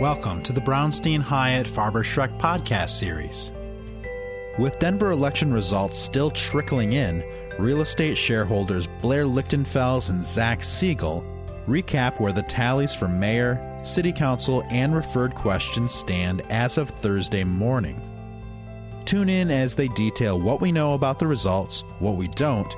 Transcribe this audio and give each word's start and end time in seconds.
Welcome 0.00 0.44
to 0.44 0.52
the 0.52 0.60
Brownstein 0.60 1.20
Hyatt 1.20 1.66
Farber 1.66 2.04
Schreck 2.04 2.38
podcast 2.38 2.90
series. 2.90 3.50
With 4.56 4.78
Denver 4.78 5.10
election 5.10 5.52
results 5.52 5.98
still 5.98 6.30
trickling 6.30 6.92
in, 6.92 7.24
real 7.58 7.80
estate 7.80 8.16
shareholders 8.16 8.86
Blair 9.02 9.24
Lichtenfels 9.24 10.08
and 10.08 10.24
Zach 10.24 10.62
Siegel 10.62 11.24
recap 11.66 12.20
where 12.20 12.32
the 12.32 12.44
tallies 12.44 12.94
for 12.94 13.08
mayor, 13.08 13.80
city 13.82 14.12
council, 14.12 14.62
and 14.70 14.94
referred 14.94 15.34
questions 15.34 15.92
stand 15.92 16.42
as 16.48 16.78
of 16.78 16.88
Thursday 16.90 17.42
morning. 17.42 18.00
Tune 19.04 19.28
in 19.28 19.50
as 19.50 19.74
they 19.74 19.88
detail 19.88 20.40
what 20.40 20.60
we 20.60 20.70
know 20.70 20.94
about 20.94 21.18
the 21.18 21.26
results, 21.26 21.82
what 21.98 22.14
we 22.14 22.28
don't, 22.28 22.72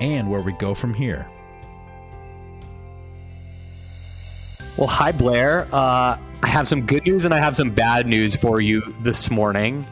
and 0.00 0.28
where 0.28 0.40
we 0.40 0.50
go 0.54 0.74
from 0.74 0.92
here. 0.92 1.30
Well, 4.76 4.88
hi, 4.88 5.12
Blair. 5.12 5.68
Uh, 5.70 6.18
I 6.42 6.48
have 6.48 6.66
some 6.66 6.84
good 6.84 7.06
news 7.06 7.24
and 7.24 7.32
I 7.32 7.40
have 7.40 7.54
some 7.54 7.70
bad 7.70 8.08
news 8.08 8.34
for 8.34 8.60
you 8.60 8.82
this 9.02 9.30
morning. 9.30 9.86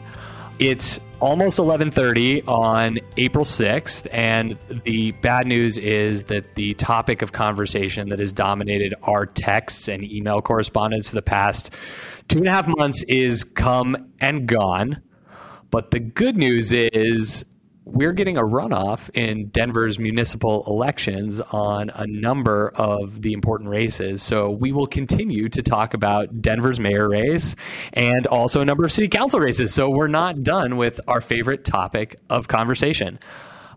It's 0.59 0.99
almost 1.21 1.57
11:30 1.57 2.43
on 2.49 2.99
April 3.15 3.45
6th 3.45 4.07
and 4.11 4.57
the 4.83 5.13
bad 5.13 5.47
news 5.47 5.77
is 5.77 6.25
that 6.25 6.55
the 6.55 6.73
topic 6.73 7.21
of 7.21 7.31
conversation 7.31 8.09
that 8.09 8.19
has 8.19 8.33
dominated 8.33 8.93
our 9.03 9.25
texts 9.25 9.87
and 9.87 10.03
email 10.03 10.41
correspondence 10.41 11.07
for 11.07 11.15
the 11.15 11.21
past 11.21 11.73
two 12.27 12.39
and 12.39 12.47
a 12.47 12.51
half 12.51 12.67
months 12.67 13.03
is 13.03 13.45
come 13.45 14.11
and 14.19 14.47
gone. 14.49 15.01
But 15.71 15.91
the 15.91 16.01
good 16.01 16.35
news 16.35 16.73
is 16.73 17.45
we're 17.85 18.13
getting 18.13 18.37
a 18.37 18.43
runoff 18.43 19.09
in 19.13 19.47
Denver's 19.47 19.99
municipal 19.99 20.63
elections 20.67 21.41
on 21.41 21.91
a 21.95 22.07
number 22.07 22.71
of 22.75 23.21
the 23.21 23.33
important 23.33 23.69
races. 23.69 24.21
So 24.21 24.51
we 24.51 24.71
will 24.71 24.87
continue 24.87 25.49
to 25.49 25.61
talk 25.61 25.93
about 25.93 26.41
Denver's 26.41 26.79
mayor 26.79 27.09
race 27.09 27.55
and 27.93 28.25
also 28.27 28.61
a 28.61 28.65
number 28.65 28.85
of 28.85 28.91
city 28.91 29.09
council 29.09 29.39
races. 29.39 29.73
So 29.73 29.89
we're 29.89 30.07
not 30.07 30.43
done 30.43 30.77
with 30.77 31.01
our 31.07 31.19
favorite 31.19 31.65
topic 31.65 32.15
of 32.29 32.47
conversation. 32.47 33.19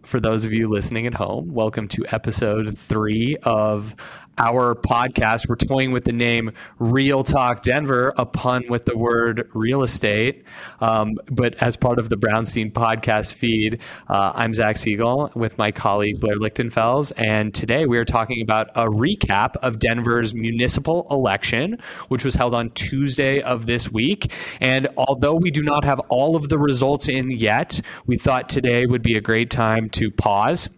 For 0.02 0.20
those 0.20 0.44
of 0.44 0.52
you 0.52 0.68
listening 0.68 1.08
at 1.08 1.14
home, 1.14 1.52
welcome 1.52 1.88
to 1.88 2.04
episode 2.12 2.78
three 2.78 3.36
of 3.42 3.96
our 4.38 4.74
podcast. 4.74 5.48
We're 5.48 5.56
toying 5.56 5.92
with 5.92 6.04
the 6.04 6.12
name 6.12 6.52
Real 6.78 7.24
Talk 7.24 7.62
Denver, 7.62 8.12
a 8.16 8.26
pun 8.26 8.64
with 8.68 8.84
the 8.84 8.96
word 8.96 9.48
real 9.54 9.82
estate. 9.82 10.44
Um, 10.80 11.14
but 11.30 11.54
as 11.62 11.76
part 11.76 11.98
of 11.98 12.08
the 12.08 12.16
Brownstein 12.16 12.72
podcast 12.72 13.34
feed, 13.34 13.80
uh, 14.08 14.32
I'm 14.34 14.52
Zach 14.52 14.76
Siegel 14.76 15.30
with 15.34 15.56
my 15.58 15.70
colleague 15.70 16.20
Blair 16.20 16.36
Lichtenfels. 16.36 17.12
And 17.16 17.54
today 17.54 17.86
we 17.86 17.96
are 17.98 18.04
talking 18.04 18.42
about 18.42 18.68
a 18.74 18.86
recap 18.86 19.56
of 19.62 19.78
Denver's 19.78 20.34
municipal 20.34 21.06
election, 21.10 21.78
which 22.08 22.24
was 22.24 22.34
held 22.34 22.54
on 22.54 22.70
Tuesday 22.70 23.40
of 23.40 23.66
this 23.66 23.90
week. 23.90 24.32
And 24.60 24.88
although 24.96 25.34
we 25.34 25.50
do 25.50 25.62
not 25.62 25.84
have 25.84 26.00
all 26.08 26.36
of 26.36 26.48
the 26.48 26.58
results 26.58 27.08
in 27.08 27.30
yet, 27.30 27.80
we 28.06 28.18
thought 28.18 28.48
today 28.48 28.84
would 28.86 29.02
be 29.02 29.16
a 29.16 29.20
great 29.20 29.50
time 29.50 29.88
to 29.90 30.10
pause 30.10 30.68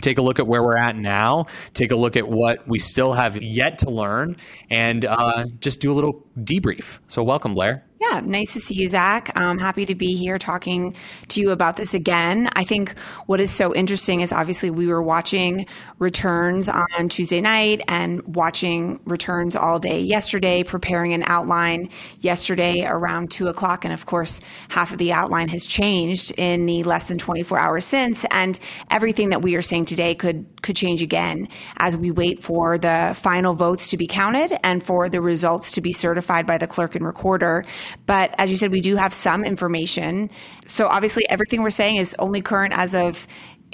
take 0.00 0.18
a 0.18 0.22
look 0.22 0.38
at 0.38 0.46
where 0.46 0.62
we're 0.62 0.76
at 0.76 0.96
now, 0.96 1.46
take 1.74 1.90
a 1.90 1.96
look 1.96 2.16
at 2.16 2.28
what 2.28 2.66
we 2.68 2.78
still 2.78 3.12
have 3.12 3.42
yet 3.42 3.78
to 3.78 3.90
learn, 3.90 4.36
and 4.70 5.04
uh, 5.04 5.46
just 5.60 5.80
do 5.80 5.92
a 5.92 5.94
little 5.94 6.26
debrief. 6.38 6.98
So, 7.08 7.22
welcome, 7.22 7.54
Blair. 7.54 7.84
Yeah, 8.00 8.20
nice 8.24 8.52
to 8.52 8.60
see 8.60 8.76
you, 8.76 8.86
Zach. 8.88 9.32
I'm 9.34 9.58
happy 9.58 9.84
to 9.86 9.94
be 9.96 10.14
here 10.14 10.38
talking 10.38 10.94
to 11.28 11.40
you 11.40 11.50
about 11.50 11.76
this 11.76 11.94
again. 11.94 12.48
I 12.52 12.62
think 12.62 12.96
what 13.26 13.40
is 13.40 13.50
so 13.50 13.74
interesting 13.74 14.20
is 14.20 14.32
obviously 14.32 14.70
we 14.70 14.86
were 14.86 15.02
watching 15.02 15.66
returns 15.98 16.68
on 16.68 17.08
Tuesday 17.08 17.40
night 17.40 17.82
and 17.88 18.22
watching 18.36 19.00
returns 19.04 19.56
all 19.56 19.80
day 19.80 20.00
yesterday, 20.00 20.62
preparing 20.62 21.12
an 21.12 21.24
outline 21.26 21.88
yesterday 22.20 22.84
around 22.86 23.32
two 23.32 23.48
o'clock. 23.48 23.84
And 23.84 23.92
of 23.92 24.06
course, 24.06 24.40
half 24.68 24.92
of 24.92 24.98
the 24.98 25.12
outline 25.12 25.48
has 25.48 25.66
changed 25.66 26.32
in 26.36 26.66
the 26.66 26.84
less 26.84 27.08
than 27.08 27.18
24 27.18 27.58
hours 27.58 27.84
since. 27.84 28.24
And 28.30 28.60
everything 28.92 29.30
that 29.30 29.42
we 29.42 29.56
are 29.56 29.62
saying 29.62 29.86
today 29.86 30.14
could, 30.14 30.46
could 30.62 30.76
change 30.76 31.02
again 31.02 31.48
as 31.78 31.96
we 31.96 32.12
wait 32.12 32.38
for 32.38 32.78
the 32.78 33.12
final 33.20 33.54
votes 33.54 33.90
to 33.90 33.96
be 33.96 34.06
counted 34.06 34.56
and 34.62 34.84
for 34.84 35.08
the 35.08 35.20
results 35.20 35.72
to 35.72 35.80
be 35.80 35.90
certified 35.90 36.46
by 36.46 36.58
the 36.58 36.68
clerk 36.68 36.94
and 36.94 37.04
recorder. 37.04 37.64
But 38.06 38.34
as 38.38 38.50
you 38.50 38.56
said, 38.56 38.70
we 38.70 38.80
do 38.80 38.96
have 38.96 39.12
some 39.12 39.44
information. 39.44 40.30
So 40.66 40.86
obviously, 40.88 41.28
everything 41.28 41.62
we're 41.62 41.70
saying 41.70 41.96
is 41.96 42.14
only 42.18 42.40
current 42.40 42.72
as 42.76 42.94
of 42.94 43.26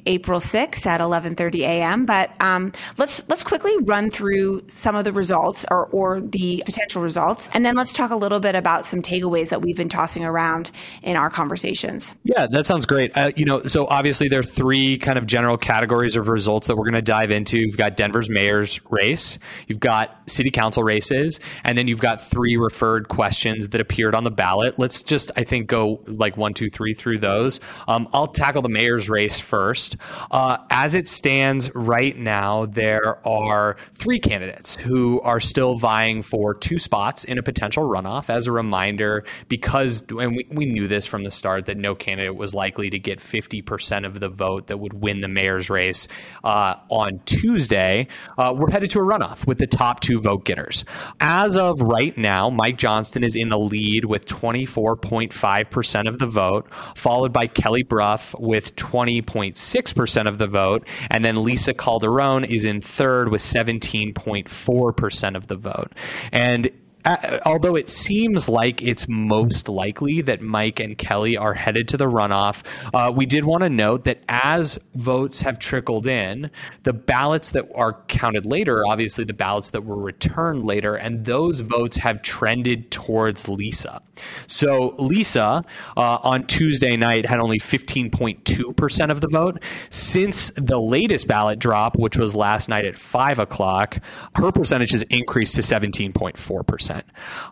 April 0.06 0.40
6th 0.40 0.86
at 0.86 1.00
11:30 1.00 1.60
a.m. 1.60 2.06
But 2.06 2.30
um, 2.40 2.72
let's 2.98 3.22
let's 3.28 3.44
quickly 3.44 3.72
run 3.82 4.10
through 4.10 4.62
some 4.66 4.96
of 4.96 5.04
the 5.04 5.12
results 5.12 5.64
or 5.70 5.86
or 5.86 6.20
the 6.20 6.62
potential 6.66 7.02
results, 7.02 7.48
and 7.52 7.64
then 7.64 7.74
let's 7.74 7.92
talk 7.92 8.10
a 8.10 8.16
little 8.16 8.40
bit 8.40 8.54
about 8.54 8.86
some 8.86 9.02
takeaways 9.02 9.50
that 9.50 9.62
we've 9.62 9.76
been 9.76 9.88
tossing 9.88 10.24
around 10.24 10.70
in 11.02 11.16
our 11.16 11.30
conversations. 11.30 12.14
Yeah, 12.24 12.46
that 12.50 12.66
sounds 12.66 12.86
great. 12.86 13.16
Uh, 13.16 13.32
you 13.36 13.44
know, 13.44 13.62
so 13.64 13.86
obviously 13.86 14.28
there 14.28 14.40
are 14.40 14.44
three 14.44 14.98
kind 14.98 15.18
of 15.18 15.26
general 15.26 15.56
categories 15.56 16.16
of 16.16 16.28
results 16.28 16.66
that 16.66 16.76
we're 16.76 16.84
going 16.84 16.94
to 16.94 17.02
dive 17.02 17.30
into. 17.30 17.58
You've 17.58 17.76
got 17.76 17.96
Denver's 17.96 18.28
mayor's 18.28 18.80
race, 18.90 19.38
you've 19.68 19.80
got 19.80 20.18
city 20.26 20.50
council 20.50 20.82
races, 20.82 21.40
and 21.64 21.76
then 21.78 21.88
you've 21.88 22.00
got 22.00 22.20
three 22.20 22.56
referred 22.56 23.08
questions 23.08 23.68
that 23.70 23.80
appeared 23.80 24.14
on 24.14 24.24
the 24.24 24.30
ballot. 24.30 24.78
Let's 24.78 25.02
just 25.02 25.30
I 25.36 25.44
think 25.44 25.66
go 25.66 26.02
like 26.06 26.36
one, 26.36 26.54
two, 26.54 26.68
three 26.68 26.94
through 26.94 27.18
those. 27.18 27.60
Um, 27.88 28.08
I'll 28.12 28.26
tackle 28.26 28.62
the 28.62 28.68
mayor's 28.68 29.08
race 29.08 29.38
first. 29.38 29.93
Uh, 30.30 30.58
as 30.70 30.94
it 30.94 31.08
stands 31.08 31.70
right 31.74 32.16
now, 32.16 32.66
there 32.66 33.26
are 33.26 33.76
three 33.92 34.18
candidates 34.18 34.76
who 34.76 35.20
are 35.20 35.40
still 35.40 35.76
vying 35.76 36.22
for 36.22 36.54
two 36.54 36.78
spots 36.78 37.24
in 37.24 37.38
a 37.38 37.42
potential 37.42 37.84
runoff. 37.84 38.30
As 38.30 38.46
a 38.46 38.52
reminder, 38.52 39.24
because, 39.48 40.02
and 40.10 40.36
we, 40.36 40.46
we 40.50 40.66
knew 40.66 40.88
this 40.88 41.06
from 41.06 41.24
the 41.24 41.30
start, 41.30 41.66
that 41.66 41.76
no 41.76 41.94
candidate 41.94 42.36
was 42.36 42.54
likely 42.54 42.90
to 42.90 42.98
get 42.98 43.18
50% 43.18 44.06
of 44.06 44.20
the 44.20 44.28
vote 44.28 44.68
that 44.68 44.78
would 44.78 44.94
win 44.94 45.20
the 45.20 45.28
mayor's 45.28 45.70
race 45.70 46.08
uh, 46.42 46.74
on 46.90 47.20
Tuesday, 47.26 48.08
uh, 48.38 48.52
we're 48.56 48.70
headed 48.70 48.90
to 48.90 48.98
a 48.98 49.02
runoff 49.02 49.46
with 49.46 49.58
the 49.58 49.66
top 49.66 50.00
two 50.00 50.18
vote 50.18 50.44
getters. 50.44 50.84
As 51.20 51.56
of 51.56 51.80
right 51.80 52.16
now, 52.16 52.50
Mike 52.50 52.78
Johnston 52.78 53.24
is 53.24 53.36
in 53.36 53.48
the 53.48 53.58
lead 53.58 54.04
with 54.04 54.26
24.5% 54.26 56.08
of 56.08 56.18
the 56.18 56.26
vote, 56.26 56.66
followed 56.96 57.32
by 57.32 57.46
Kelly 57.46 57.82
Brough 57.82 58.18
with 58.38 58.74
20.6 58.76 59.83
6% 59.84 60.28
of 60.28 60.38
the 60.38 60.46
vote. 60.46 60.86
And 61.10 61.24
then 61.24 61.42
Lisa 61.42 61.74
Calderon 61.74 62.44
is 62.44 62.64
in 62.64 62.80
third 62.80 63.30
with 63.30 63.42
17.4% 63.42 65.36
of 65.36 65.46
the 65.46 65.56
vote. 65.56 65.92
And 66.32 66.70
uh, 67.04 67.38
although 67.44 67.76
it 67.76 67.88
seems 67.88 68.48
like 68.48 68.82
it's 68.82 69.06
most 69.08 69.68
likely 69.68 70.22
that 70.22 70.40
Mike 70.40 70.80
and 70.80 70.96
Kelly 70.96 71.36
are 71.36 71.54
headed 71.54 71.88
to 71.88 71.96
the 71.96 72.06
runoff, 72.06 72.64
uh, 72.94 73.12
we 73.12 73.26
did 73.26 73.44
want 73.44 73.62
to 73.62 73.68
note 73.68 74.04
that 74.04 74.20
as 74.28 74.78
votes 74.94 75.40
have 75.40 75.58
trickled 75.58 76.06
in, 76.06 76.50
the 76.84 76.92
ballots 76.92 77.50
that 77.50 77.68
are 77.74 78.00
counted 78.08 78.46
later, 78.46 78.86
obviously 78.86 79.24
the 79.24 79.34
ballots 79.34 79.70
that 79.70 79.82
were 79.82 79.96
returned 79.96 80.64
later, 80.64 80.94
and 80.94 81.24
those 81.24 81.60
votes 81.60 81.96
have 81.96 82.22
trended 82.22 82.90
towards 82.90 83.48
Lisa. 83.48 84.00
So 84.46 84.94
Lisa 84.98 85.64
uh, 85.96 86.18
on 86.22 86.46
Tuesday 86.46 86.96
night 86.96 87.26
had 87.26 87.38
only 87.40 87.58
15.2% 87.58 89.10
of 89.10 89.20
the 89.20 89.28
vote. 89.28 89.62
Since 89.90 90.52
the 90.56 90.78
latest 90.78 91.26
ballot 91.26 91.58
drop, 91.58 91.96
which 91.96 92.16
was 92.16 92.34
last 92.34 92.68
night 92.68 92.84
at 92.84 92.96
5 92.96 93.38
o'clock, 93.40 93.98
her 94.36 94.52
percentage 94.52 94.92
has 94.92 95.02
increased 95.10 95.54
to 95.56 95.62
17.4%. 95.62 96.93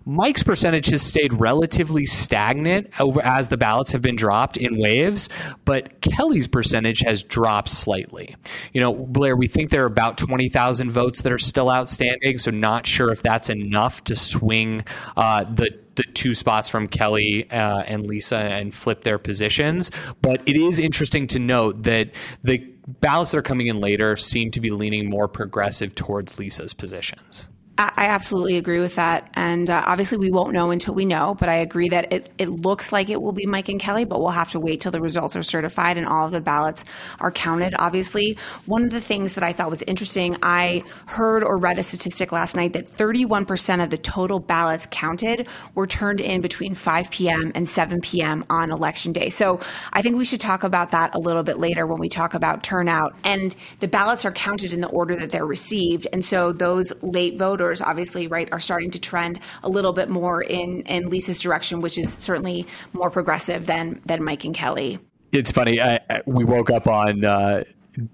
Mike's 0.04 0.42
percentage 0.42 0.86
has 0.86 1.02
stayed 1.02 1.32
relatively 1.34 2.06
stagnant 2.06 2.88
over 3.00 3.22
as 3.22 3.48
the 3.48 3.56
ballots 3.56 3.92
have 3.92 4.02
been 4.02 4.16
dropped 4.16 4.56
in 4.56 4.78
waves, 4.78 5.28
but 5.64 6.00
Kelly's 6.00 6.48
percentage 6.48 7.00
has 7.00 7.22
dropped 7.22 7.70
slightly. 7.70 8.36
You 8.72 8.80
know, 8.80 8.92
Blair, 8.92 9.36
we 9.36 9.46
think 9.46 9.70
there 9.70 9.84
are 9.84 9.86
about 9.86 10.18
20,000 10.18 10.90
votes 10.90 11.22
that 11.22 11.32
are 11.32 11.38
still 11.38 11.70
outstanding, 11.70 12.38
so 12.38 12.50
not 12.50 12.86
sure 12.86 13.10
if 13.10 13.22
that's 13.22 13.50
enough 13.50 14.04
to 14.04 14.16
swing 14.16 14.84
uh, 15.16 15.44
the 15.44 15.82
the 15.94 16.04
two 16.14 16.32
spots 16.32 16.70
from 16.70 16.86
Kelly 16.86 17.46
uh, 17.50 17.82
and 17.82 18.06
Lisa 18.06 18.38
and 18.38 18.74
flip 18.74 19.04
their 19.04 19.18
positions. 19.18 19.90
But 20.22 20.40
it 20.48 20.56
is 20.56 20.78
interesting 20.78 21.26
to 21.28 21.38
note 21.38 21.82
that 21.82 22.12
the 22.42 22.58
ballots 23.00 23.32
that 23.32 23.38
are 23.38 23.42
coming 23.42 23.66
in 23.66 23.80
later 23.80 24.16
seem 24.16 24.50
to 24.52 24.60
be 24.60 24.70
leaning 24.70 25.08
more 25.08 25.28
progressive 25.28 25.94
towards 25.94 26.38
Lisa's 26.38 26.74
positions. 26.74 27.48
I 27.78 28.08
absolutely 28.08 28.58
agree 28.58 28.80
with 28.80 28.96
that. 28.96 29.30
And 29.32 29.70
uh, 29.70 29.82
obviously, 29.86 30.18
we 30.18 30.30
won't 30.30 30.52
know 30.52 30.70
until 30.70 30.94
we 30.94 31.06
know, 31.06 31.34
but 31.34 31.48
I 31.48 31.54
agree 31.54 31.88
that 31.88 32.12
it, 32.12 32.30
it 32.36 32.50
looks 32.50 32.92
like 32.92 33.08
it 33.08 33.20
will 33.20 33.32
be 33.32 33.46
Mike 33.46 33.70
and 33.70 33.80
Kelly, 33.80 34.04
but 34.04 34.20
we'll 34.20 34.30
have 34.30 34.50
to 34.50 34.60
wait 34.60 34.82
till 34.82 34.92
the 34.92 35.00
results 35.00 35.36
are 35.36 35.42
certified 35.42 35.96
and 35.96 36.06
all 36.06 36.26
of 36.26 36.32
the 36.32 36.42
ballots 36.42 36.84
are 37.18 37.30
counted, 37.30 37.74
obviously. 37.78 38.36
One 38.66 38.84
of 38.84 38.90
the 38.90 39.00
things 39.00 39.34
that 39.36 39.44
I 39.44 39.54
thought 39.54 39.70
was 39.70 39.82
interesting, 39.86 40.36
I 40.42 40.84
heard 41.06 41.42
or 41.42 41.56
read 41.56 41.78
a 41.78 41.82
statistic 41.82 42.30
last 42.30 42.56
night 42.56 42.74
that 42.74 42.84
31% 42.84 43.82
of 43.82 43.88
the 43.88 43.96
total 43.96 44.38
ballots 44.38 44.86
counted 44.90 45.48
were 45.74 45.86
turned 45.86 46.20
in 46.20 46.42
between 46.42 46.74
5 46.74 47.10
p.m. 47.10 47.52
and 47.54 47.66
7 47.66 48.02
p.m. 48.02 48.44
on 48.50 48.70
election 48.70 49.12
day. 49.12 49.30
So 49.30 49.60
I 49.94 50.02
think 50.02 50.16
we 50.16 50.26
should 50.26 50.40
talk 50.40 50.62
about 50.62 50.90
that 50.90 51.14
a 51.14 51.18
little 51.18 51.42
bit 51.42 51.58
later 51.58 51.86
when 51.86 51.98
we 51.98 52.10
talk 52.10 52.34
about 52.34 52.62
turnout. 52.62 53.14
And 53.24 53.56
the 53.80 53.88
ballots 53.88 54.26
are 54.26 54.32
counted 54.32 54.74
in 54.74 54.82
the 54.82 54.88
order 54.88 55.16
that 55.16 55.30
they're 55.30 55.46
received. 55.46 56.06
And 56.12 56.22
so 56.22 56.52
those 56.52 56.92
late 57.00 57.38
voters, 57.38 57.61
voters 57.62 57.82
obviously 57.82 58.26
right 58.26 58.48
are 58.52 58.60
starting 58.60 58.90
to 58.90 58.98
trend 58.98 59.38
a 59.62 59.68
little 59.68 59.92
bit 59.92 60.08
more 60.08 60.42
in 60.42 60.82
in 60.82 61.08
Lisa's 61.08 61.40
direction, 61.40 61.80
which 61.80 61.96
is 61.96 62.12
certainly 62.12 62.66
more 62.92 63.10
progressive 63.10 63.66
than 63.66 64.00
than 64.04 64.22
Mike 64.22 64.44
and 64.44 64.54
Kelly. 64.54 64.98
It's 65.32 65.50
funny. 65.50 65.80
I, 65.80 65.98
we 66.26 66.44
woke 66.44 66.70
up 66.70 66.86
on 66.86 67.24
uh, 67.24 67.64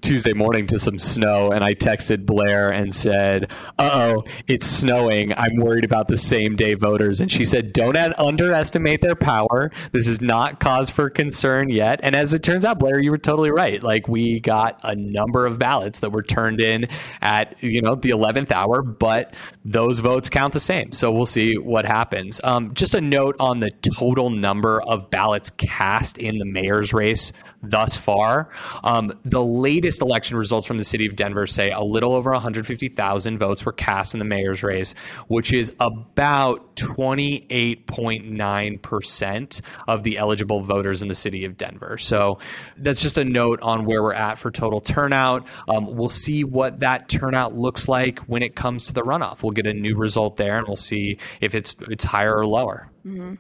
Tuesday 0.00 0.32
morning 0.32 0.66
to 0.66 0.78
some 0.78 0.98
snow, 0.98 1.52
and 1.52 1.62
I 1.62 1.74
texted 1.74 2.26
Blair 2.26 2.70
and 2.70 2.92
said, 2.92 3.52
"Uh 3.78 3.90
oh, 3.92 4.24
it's 4.48 4.66
snowing. 4.66 5.32
I'm 5.34 5.54
worried 5.56 5.84
about 5.84 6.08
the 6.08 6.16
same 6.16 6.56
day 6.56 6.74
voters." 6.74 7.20
And 7.20 7.30
she 7.30 7.44
said, 7.44 7.72
"Don't 7.72 7.96
underestimate 7.96 9.02
their 9.02 9.14
power. 9.14 9.70
This 9.92 10.08
is 10.08 10.20
not 10.20 10.58
cause 10.58 10.90
for 10.90 11.08
concern 11.08 11.68
yet." 11.68 12.00
And 12.02 12.16
as 12.16 12.34
it 12.34 12.42
turns 12.42 12.64
out, 12.64 12.80
Blair, 12.80 12.98
you 12.98 13.12
were 13.12 13.18
totally 13.18 13.52
right. 13.52 13.80
Like 13.80 14.08
we 14.08 14.40
got 14.40 14.80
a 14.82 14.96
number 14.96 15.46
of 15.46 15.60
ballots 15.60 16.00
that 16.00 16.10
were 16.10 16.24
turned 16.24 16.60
in 16.60 16.88
at 17.22 17.54
you 17.62 17.80
know 17.80 17.94
the 17.94 18.10
11th 18.10 18.50
hour, 18.50 18.82
but 18.82 19.34
those 19.64 20.00
votes 20.00 20.28
count 20.28 20.54
the 20.54 20.60
same. 20.60 20.90
So 20.90 21.12
we'll 21.12 21.26
see 21.26 21.56
what 21.56 21.84
happens. 21.84 22.40
Um, 22.42 22.74
just 22.74 22.96
a 22.96 23.00
note 23.00 23.36
on 23.38 23.60
the 23.60 23.70
total 23.96 24.30
number 24.30 24.82
of 24.82 25.08
ballots 25.10 25.50
cast 25.50 26.18
in 26.18 26.38
the 26.38 26.44
mayor's 26.44 26.92
race 26.92 27.32
thus 27.62 27.96
far. 27.96 28.50
Um, 28.82 29.12
the 29.24 29.42
latest 29.68 30.00
election 30.00 30.38
results 30.38 30.66
from 30.66 30.78
the 30.78 30.84
city 30.84 31.04
of 31.04 31.14
Denver 31.14 31.46
say 31.46 31.70
a 31.70 31.82
little 31.82 32.14
over 32.14 32.32
150,000 32.32 33.38
votes 33.38 33.66
were 33.66 33.72
cast 33.72 34.14
in 34.14 34.18
the 34.18 34.24
mayor's 34.24 34.62
race, 34.62 34.94
which 35.26 35.52
is 35.52 35.74
about 35.78 36.74
28.9% 36.76 39.60
of 39.86 40.02
the 40.04 40.16
eligible 40.16 40.62
voters 40.62 41.02
in 41.02 41.08
the 41.08 41.14
city 41.14 41.44
of 41.44 41.58
Denver. 41.58 41.98
So 41.98 42.38
that's 42.78 43.02
just 43.02 43.18
a 43.18 43.24
note 43.24 43.60
on 43.60 43.84
where 43.84 44.02
we're 44.02 44.14
at 44.14 44.38
for 44.38 44.50
total 44.50 44.80
turnout. 44.80 45.46
Um, 45.68 45.94
we'll 45.94 46.08
see 46.08 46.44
what 46.44 46.80
that 46.80 47.10
turnout 47.10 47.54
looks 47.54 47.88
like 47.88 48.20
when 48.20 48.42
it 48.42 48.56
comes 48.56 48.86
to 48.86 48.94
the 48.94 49.02
runoff. 49.02 49.42
We'll 49.42 49.52
get 49.52 49.66
a 49.66 49.74
new 49.74 49.96
result 49.96 50.36
there 50.36 50.56
and 50.56 50.66
we'll 50.66 50.76
see 50.76 51.18
if 51.42 51.54
it's 51.54 51.76
it's 51.90 52.04
higher 52.04 52.34
or 52.34 52.46
lower. 52.46 52.90
Mm-hmm. 53.06 53.34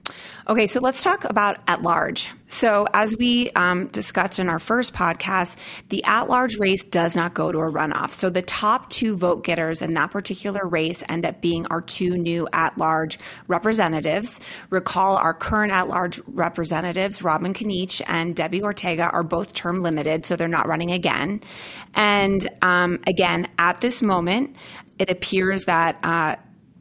Okay, 0.48 0.66
so 0.66 0.80
let's 0.80 1.02
talk 1.02 1.24
about 1.24 1.58
at 1.66 1.82
large. 1.82 2.32
So, 2.46 2.86
as 2.94 3.16
we 3.16 3.50
um, 3.50 3.88
discussed 3.88 4.38
in 4.38 4.48
our 4.48 4.58
first 4.58 4.94
podcast, 4.94 5.56
the 5.88 6.02
at 6.04 6.28
large 6.28 6.58
race 6.58 6.84
does 6.84 7.16
not 7.16 7.34
go 7.34 7.50
to 7.52 7.58
a 7.58 7.70
runoff. 7.70 8.10
So, 8.10 8.30
the 8.30 8.40
top 8.40 8.88
two 8.88 9.16
vote 9.16 9.44
getters 9.44 9.82
in 9.82 9.94
that 9.94 10.10
particular 10.10 10.66
race 10.66 11.02
end 11.08 11.26
up 11.26 11.40
being 11.40 11.66
our 11.66 11.82
two 11.82 12.16
new 12.16 12.48
at 12.52 12.78
large 12.78 13.18
representatives. 13.48 14.40
Recall 14.70 15.16
our 15.16 15.34
current 15.34 15.72
at 15.72 15.88
large 15.88 16.20
representatives, 16.28 17.20
Robin 17.20 17.52
Kniech 17.52 18.00
and 18.06 18.34
Debbie 18.34 18.62
Ortega, 18.62 19.10
are 19.10 19.24
both 19.24 19.52
term 19.52 19.82
limited, 19.82 20.24
so 20.24 20.36
they're 20.36 20.48
not 20.48 20.68
running 20.68 20.92
again. 20.92 21.42
And 21.94 22.48
um, 22.62 23.00
again, 23.06 23.48
at 23.58 23.80
this 23.80 24.00
moment, 24.00 24.56
it 24.98 25.10
appears 25.10 25.64
that 25.64 25.98
uh, 26.02 26.36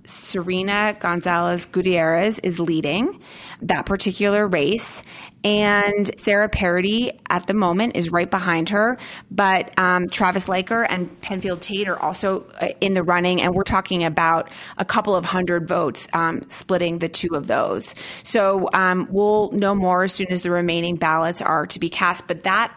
Serena 0.08 0.96
Gonzales 1.00 1.66
Gutierrez 1.66 2.40
is 2.40 2.60
leading 2.60 3.22
that 3.62 3.86
particular 3.86 4.48
race. 4.48 5.04
And 5.44 6.10
Sarah 6.20 6.50
Parady 6.50 7.18
at 7.30 7.48
the 7.48 7.54
moment 7.54 7.96
is 7.96 8.12
right 8.12 8.30
behind 8.30 8.70
her. 8.70 8.98
But 9.30 9.78
um, 9.80 10.08
Travis 10.08 10.50
Laker 10.50 10.84
and 10.84 11.22
Penfield 11.22 11.62
Tate 11.62 11.88
are 11.88 12.00
also 12.00 12.46
uh, 12.60 12.70
in 12.82 12.94
the 12.94 13.04
running. 13.04 13.42
And 13.42 13.54
we're 13.54 13.64
talking 13.64 14.04
about 14.04 14.50
a 14.78 14.86
couple 14.86 15.16
of 15.16 15.26
hundred 15.26 15.68
votes 15.68 16.08
um, 16.14 16.42
splitting 16.50 17.00
the 17.00 17.10
two 17.10 17.36
of 17.36 17.48
those. 17.48 17.96
So 18.24 18.70
um, 18.74 19.08
we'll 19.10 19.52
know 19.52 19.76
more 19.76 20.04
as 20.04 20.14
soon 20.14 20.32
as 20.32 20.42
the 20.42 20.52
remaining 20.52 20.96
ballots 20.96 21.42
are 21.42 21.66
to 21.68 21.80
be 21.80 21.90
cast. 21.90 22.28
But 22.28 22.44
that 22.44 22.74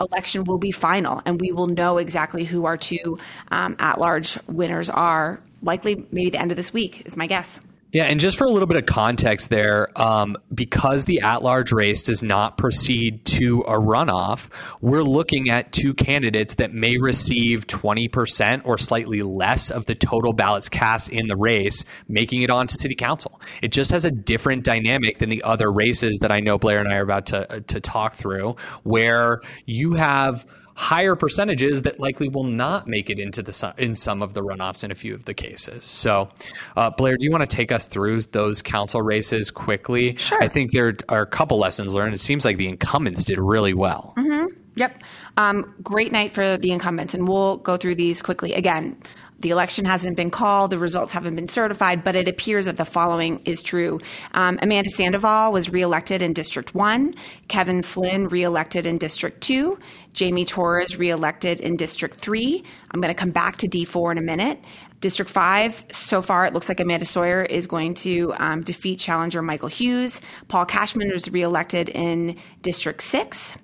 election 0.00 0.44
will 0.44 0.58
be 0.58 0.70
final 0.70 1.20
and 1.26 1.40
we 1.40 1.50
will 1.50 1.66
know 1.66 1.98
exactly 1.98 2.44
who 2.44 2.66
our 2.66 2.76
two 2.76 3.18
um, 3.50 3.74
at 3.80 3.98
large 3.98 4.38
winners 4.46 4.88
are 4.88 5.40
likely 5.62 6.06
maybe 6.10 6.30
the 6.30 6.40
end 6.40 6.52
of 6.52 6.56
this 6.56 6.72
week 6.72 7.02
is 7.06 7.16
my 7.16 7.26
guess. 7.26 7.60
Yeah, 7.90 8.04
and 8.04 8.20
just 8.20 8.36
for 8.36 8.44
a 8.44 8.50
little 8.50 8.66
bit 8.66 8.76
of 8.76 8.84
context 8.84 9.48
there, 9.48 9.88
um, 9.96 10.36
because 10.52 11.06
the 11.06 11.22
at 11.22 11.42
large 11.42 11.72
race 11.72 12.02
does 12.02 12.22
not 12.22 12.58
proceed 12.58 13.24
to 13.24 13.62
a 13.62 13.80
runoff, 13.80 14.50
we're 14.82 15.02
looking 15.02 15.48
at 15.48 15.72
two 15.72 15.94
candidates 15.94 16.56
that 16.56 16.74
may 16.74 16.98
receive 16.98 17.66
20% 17.66 18.60
or 18.66 18.76
slightly 18.76 19.22
less 19.22 19.70
of 19.70 19.86
the 19.86 19.94
total 19.94 20.34
ballots 20.34 20.68
cast 20.68 21.08
in 21.08 21.28
the 21.28 21.36
race, 21.36 21.86
making 22.08 22.42
it 22.42 22.50
onto 22.50 22.74
city 22.74 22.94
council. 22.94 23.40
It 23.62 23.72
just 23.72 23.90
has 23.90 24.04
a 24.04 24.10
different 24.10 24.64
dynamic 24.64 25.16
than 25.16 25.30
the 25.30 25.42
other 25.42 25.72
races 25.72 26.18
that 26.20 26.30
I 26.30 26.40
know 26.40 26.58
Blair 26.58 26.80
and 26.80 26.92
I 26.92 26.96
are 26.96 27.02
about 27.02 27.24
to, 27.26 27.64
to 27.68 27.80
talk 27.80 28.12
through, 28.12 28.56
where 28.82 29.40
you 29.64 29.94
have 29.94 30.44
higher 30.78 31.16
percentages 31.16 31.82
that 31.82 31.98
likely 31.98 32.28
will 32.28 32.44
not 32.44 32.86
make 32.86 33.10
it 33.10 33.18
into 33.18 33.42
the 33.42 33.74
in 33.78 33.96
some 33.96 34.22
of 34.22 34.32
the 34.32 34.40
runoffs 34.40 34.84
in 34.84 34.92
a 34.92 34.94
few 34.94 35.12
of 35.12 35.24
the 35.24 35.34
cases. 35.34 35.84
So, 35.84 36.28
uh, 36.76 36.90
Blair, 36.90 37.16
do 37.16 37.24
you 37.26 37.32
want 37.32 37.42
to 37.42 37.56
take 37.56 37.72
us 37.72 37.84
through 37.84 38.22
those 38.22 38.62
council 38.62 39.02
races 39.02 39.50
quickly? 39.50 40.14
Sure. 40.14 40.40
I 40.40 40.46
think 40.46 40.70
there 40.70 40.96
are 41.08 41.22
a 41.22 41.26
couple 41.26 41.58
lessons 41.58 41.96
learned. 41.96 42.14
It 42.14 42.20
seems 42.20 42.44
like 42.44 42.58
the 42.58 42.68
incumbents 42.68 43.24
did 43.24 43.38
really 43.38 43.74
well. 43.74 44.14
Mm-hmm. 44.16 44.54
Yep. 44.76 45.02
Um, 45.36 45.74
great 45.82 46.12
night 46.12 46.32
for 46.32 46.56
the 46.56 46.70
incumbents, 46.70 47.12
and 47.12 47.26
we'll 47.26 47.56
go 47.56 47.76
through 47.76 47.96
these 47.96 48.22
quickly. 48.22 48.54
Again, 48.54 48.96
the 49.40 49.50
election 49.50 49.84
hasn't 49.84 50.16
been 50.16 50.30
called, 50.30 50.70
the 50.70 50.78
results 50.78 51.12
haven't 51.12 51.36
been 51.36 51.48
certified, 51.48 52.02
but 52.02 52.16
it 52.16 52.28
appears 52.28 52.66
that 52.66 52.76
the 52.76 52.84
following 52.84 53.40
is 53.44 53.62
true. 53.62 54.00
Um, 54.32 54.58
Amanda 54.60 54.90
Sandoval 54.90 55.52
was 55.52 55.70
reelected 55.70 56.22
in 56.22 56.32
District 56.32 56.74
1, 56.74 57.14
Kevin 57.48 57.82
Flynn 57.82 58.28
reelected 58.28 58.86
in 58.86 58.98
District 58.98 59.40
2, 59.40 59.78
Jamie 60.12 60.44
Torres 60.44 60.96
reelected 60.96 61.60
in 61.60 61.76
District 61.76 62.16
3. 62.16 62.64
I'm 62.90 63.00
going 63.00 63.14
to 63.14 63.18
come 63.18 63.30
back 63.30 63.58
to 63.58 63.68
D4 63.68 64.12
in 64.12 64.18
a 64.18 64.22
minute. 64.22 64.64
District 65.00 65.30
5, 65.30 65.84
so 65.92 66.20
far 66.20 66.44
it 66.44 66.52
looks 66.52 66.68
like 66.68 66.80
Amanda 66.80 67.04
Sawyer 67.04 67.44
is 67.44 67.68
going 67.68 67.94
to 67.94 68.34
um, 68.38 68.62
defeat 68.62 68.98
challenger 68.98 69.42
Michael 69.42 69.68
Hughes. 69.68 70.20
Paul 70.48 70.66
Kashmann 70.66 71.12
was 71.12 71.30
reelected 71.30 71.88
in 71.88 72.36
District 72.62 73.00
6. 73.00 73.56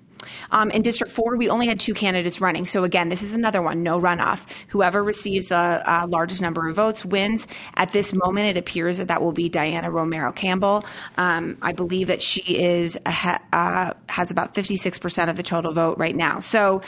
Um, 0.51 0.71
in 0.71 0.81
District 0.81 1.11
4, 1.11 1.37
we 1.37 1.49
only 1.49 1.67
had 1.67 1.79
two 1.79 1.93
candidates 1.93 2.41
running. 2.41 2.65
So, 2.65 2.83
again, 2.83 3.09
this 3.09 3.23
is 3.23 3.33
another 3.33 3.61
one, 3.61 3.83
no 3.83 3.99
runoff. 3.99 4.45
Whoever 4.69 5.03
receives 5.03 5.47
the 5.47 5.55
uh, 5.57 6.07
largest 6.07 6.41
number 6.41 6.67
of 6.67 6.75
votes 6.75 7.05
wins. 7.05 7.47
At 7.75 7.91
this 7.91 8.13
moment, 8.13 8.47
it 8.47 8.57
appears 8.57 8.97
that 8.97 9.07
that 9.07 9.21
will 9.21 9.31
be 9.31 9.49
Diana 9.49 9.91
Romero 9.91 10.31
Campbell. 10.31 10.85
Um, 11.17 11.57
I 11.61 11.73
believe 11.73 12.07
that 12.07 12.21
she 12.21 12.41
is 12.57 12.97
uh, 13.05 13.93
has 14.09 14.31
about 14.31 14.53
56% 14.53 15.29
of 15.29 15.35
the 15.35 15.43
total 15.43 15.71
vote 15.71 15.97
right 15.97 16.15
now. 16.15 16.39
So, 16.39 16.81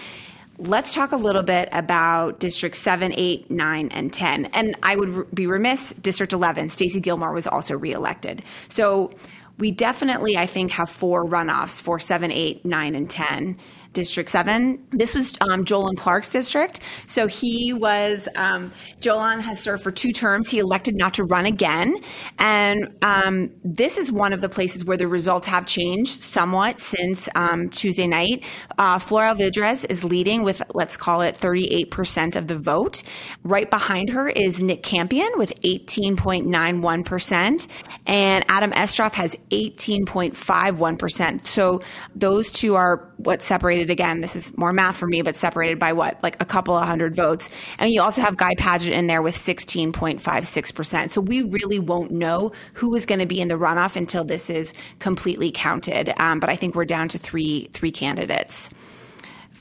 let's 0.60 0.94
talk 0.94 1.12
a 1.12 1.18
little 1.18 1.44
bit 1.44 1.70
about 1.72 2.40
District 2.40 2.76
7, 2.76 3.14
8, 3.16 3.52
9, 3.52 3.90
and 3.90 4.12
10. 4.12 4.46
And 4.46 4.76
I 4.84 4.96
would 4.96 5.30
be 5.34 5.48
remiss, 5.48 5.94
District 6.02 6.34
11, 6.34 6.70
Stacie 6.70 7.02
Gilmore 7.02 7.34
was 7.34 7.48
also 7.48 7.76
reelected. 7.76 8.44
So, 8.70 9.12
we 9.58 9.72
definitely, 9.72 10.38
I 10.38 10.46
think, 10.46 10.72
have 10.72 10.90
four 10.90 11.26
runoffs 11.26 11.82
for 11.82 12.00
seven, 12.00 12.32
eight, 12.32 12.64
nine, 12.64 12.96
and 12.96 13.10
10. 13.10 13.58
District 13.98 14.30
7. 14.30 14.88
This 14.92 15.16
was 15.16 15.36
um, 15.42 15.66
Jolon 15.66 15.98
Clark's 15.98 16.30
district. 16.30 16.82
So 17.08 17.26
he 17.26 17.74
was, 17.74 18.30
um, 18.36 18.72
Jolon 19.02 19.42
has 19.42 19.60
served 19.60 19.82
for 19.82 19.90
two 19.90 20.12
terms. 20.12 20.52
He 20.52 20.60
elected 20.60 20.96
not 20.96 21.16
to 21.16 21.24
run 21.24 21.48
again. 21.48 21.96
And 22.38 22.96
um, 23.02 23.50
this 23.64 23.98
is 23.98 24.12
one 24.12 24.34
of 24.34 24.42
the 24.42 24.50
places 24.50 24.86
where 24.86 24.98
the 24.98 25.08
results 25.08 25.48
have 25.48 25.66
changed 25.66 26.22
somewhat 26.22 26.80
since 26.80 27.28
um, 27.34 27.70
Tuesday 27.70 28.06
night. 28.06 28.46
Uh, 28.78 29.00
Flor 29.00 29.24
Alvidrez 29.24 29.84
is 29.90 30.04
leading 30.04 30.44
with, 30.44 30.62
let's 30.76 30.96
call 30.96 31.22
it 31.22 31.34
38% 31.34 32.36
of 32.36 32.46
the 32.46 32.60
vote. 32.60 33.02
Right 33.44 33.68
behind 33.68 34.12
her 34.12 34.30
is 34.30 34.62
Nick 34.62 34.84
Campion 34.84 35.30
with 35.38 35.60
18.91%. 35.62 37.68
And 38.06 38.46
Adam 38.48 38.72
Estroff 38.74 39.16
has 39.16 39.36
18.51%. 39.50 41.48
So 41.48 41.82
those 42.16 42.52
two 42.52 42.76
are 42.76 43.12
what 43.18 43.42
separated 43.42 43.87
separated 43.88 43.92
again. 43.92 44.22
This 44.22 44.36
is 44.36 44.58
more 44.58 44.74
math 44.74 44.98
for 44.98 45.08
me, 45.08 45.22
but 45.22 45.36
separated 45.36 45.80
by 45.80 45.94
what, 45.94 46.22
like 46.24 46.42
a 46.42 46.46
couple 46.46 46.76
of 46.76 46.86
hundred 46.86 47.16
votes. 47.16 47.50
And 47.80 47.92
you 47.92 48.02
also 48.02 48.22
have 48.22 48.38
Guy 48.38 48.56
Padgett 48.56 48.92
in 48.92 49.08
there 49.08 49.22
with 49.22 49.36
16.56%. 49.36 51.12
So 51.12 51.22
we 51.22 51.44
really 51.44 51.80
won't 51.80 52.12
know 52.12 52.52
who 52.74 52.96
is 52.96 53.06
going 53.06 53.20
to 53.20 53.26
be 53.26 53.40
in 53.40 53.48
the 53.48 53.56
runoff 53.56 53.96
until 53.96 54.24
this 54.24 54.50
is 54.50 54.74
completely 55.00 55.52
counted. 55.52 56.14
Um, 56.20 56.40
but 56.40 56.50
I 56.50 56.56
think 56.56 56.76
we're 56.76 56.86
down 56.86 57.08
to 57.10 57.18
three 57.18 57.70
three 57.74 57.92
candidates 57.92 58.70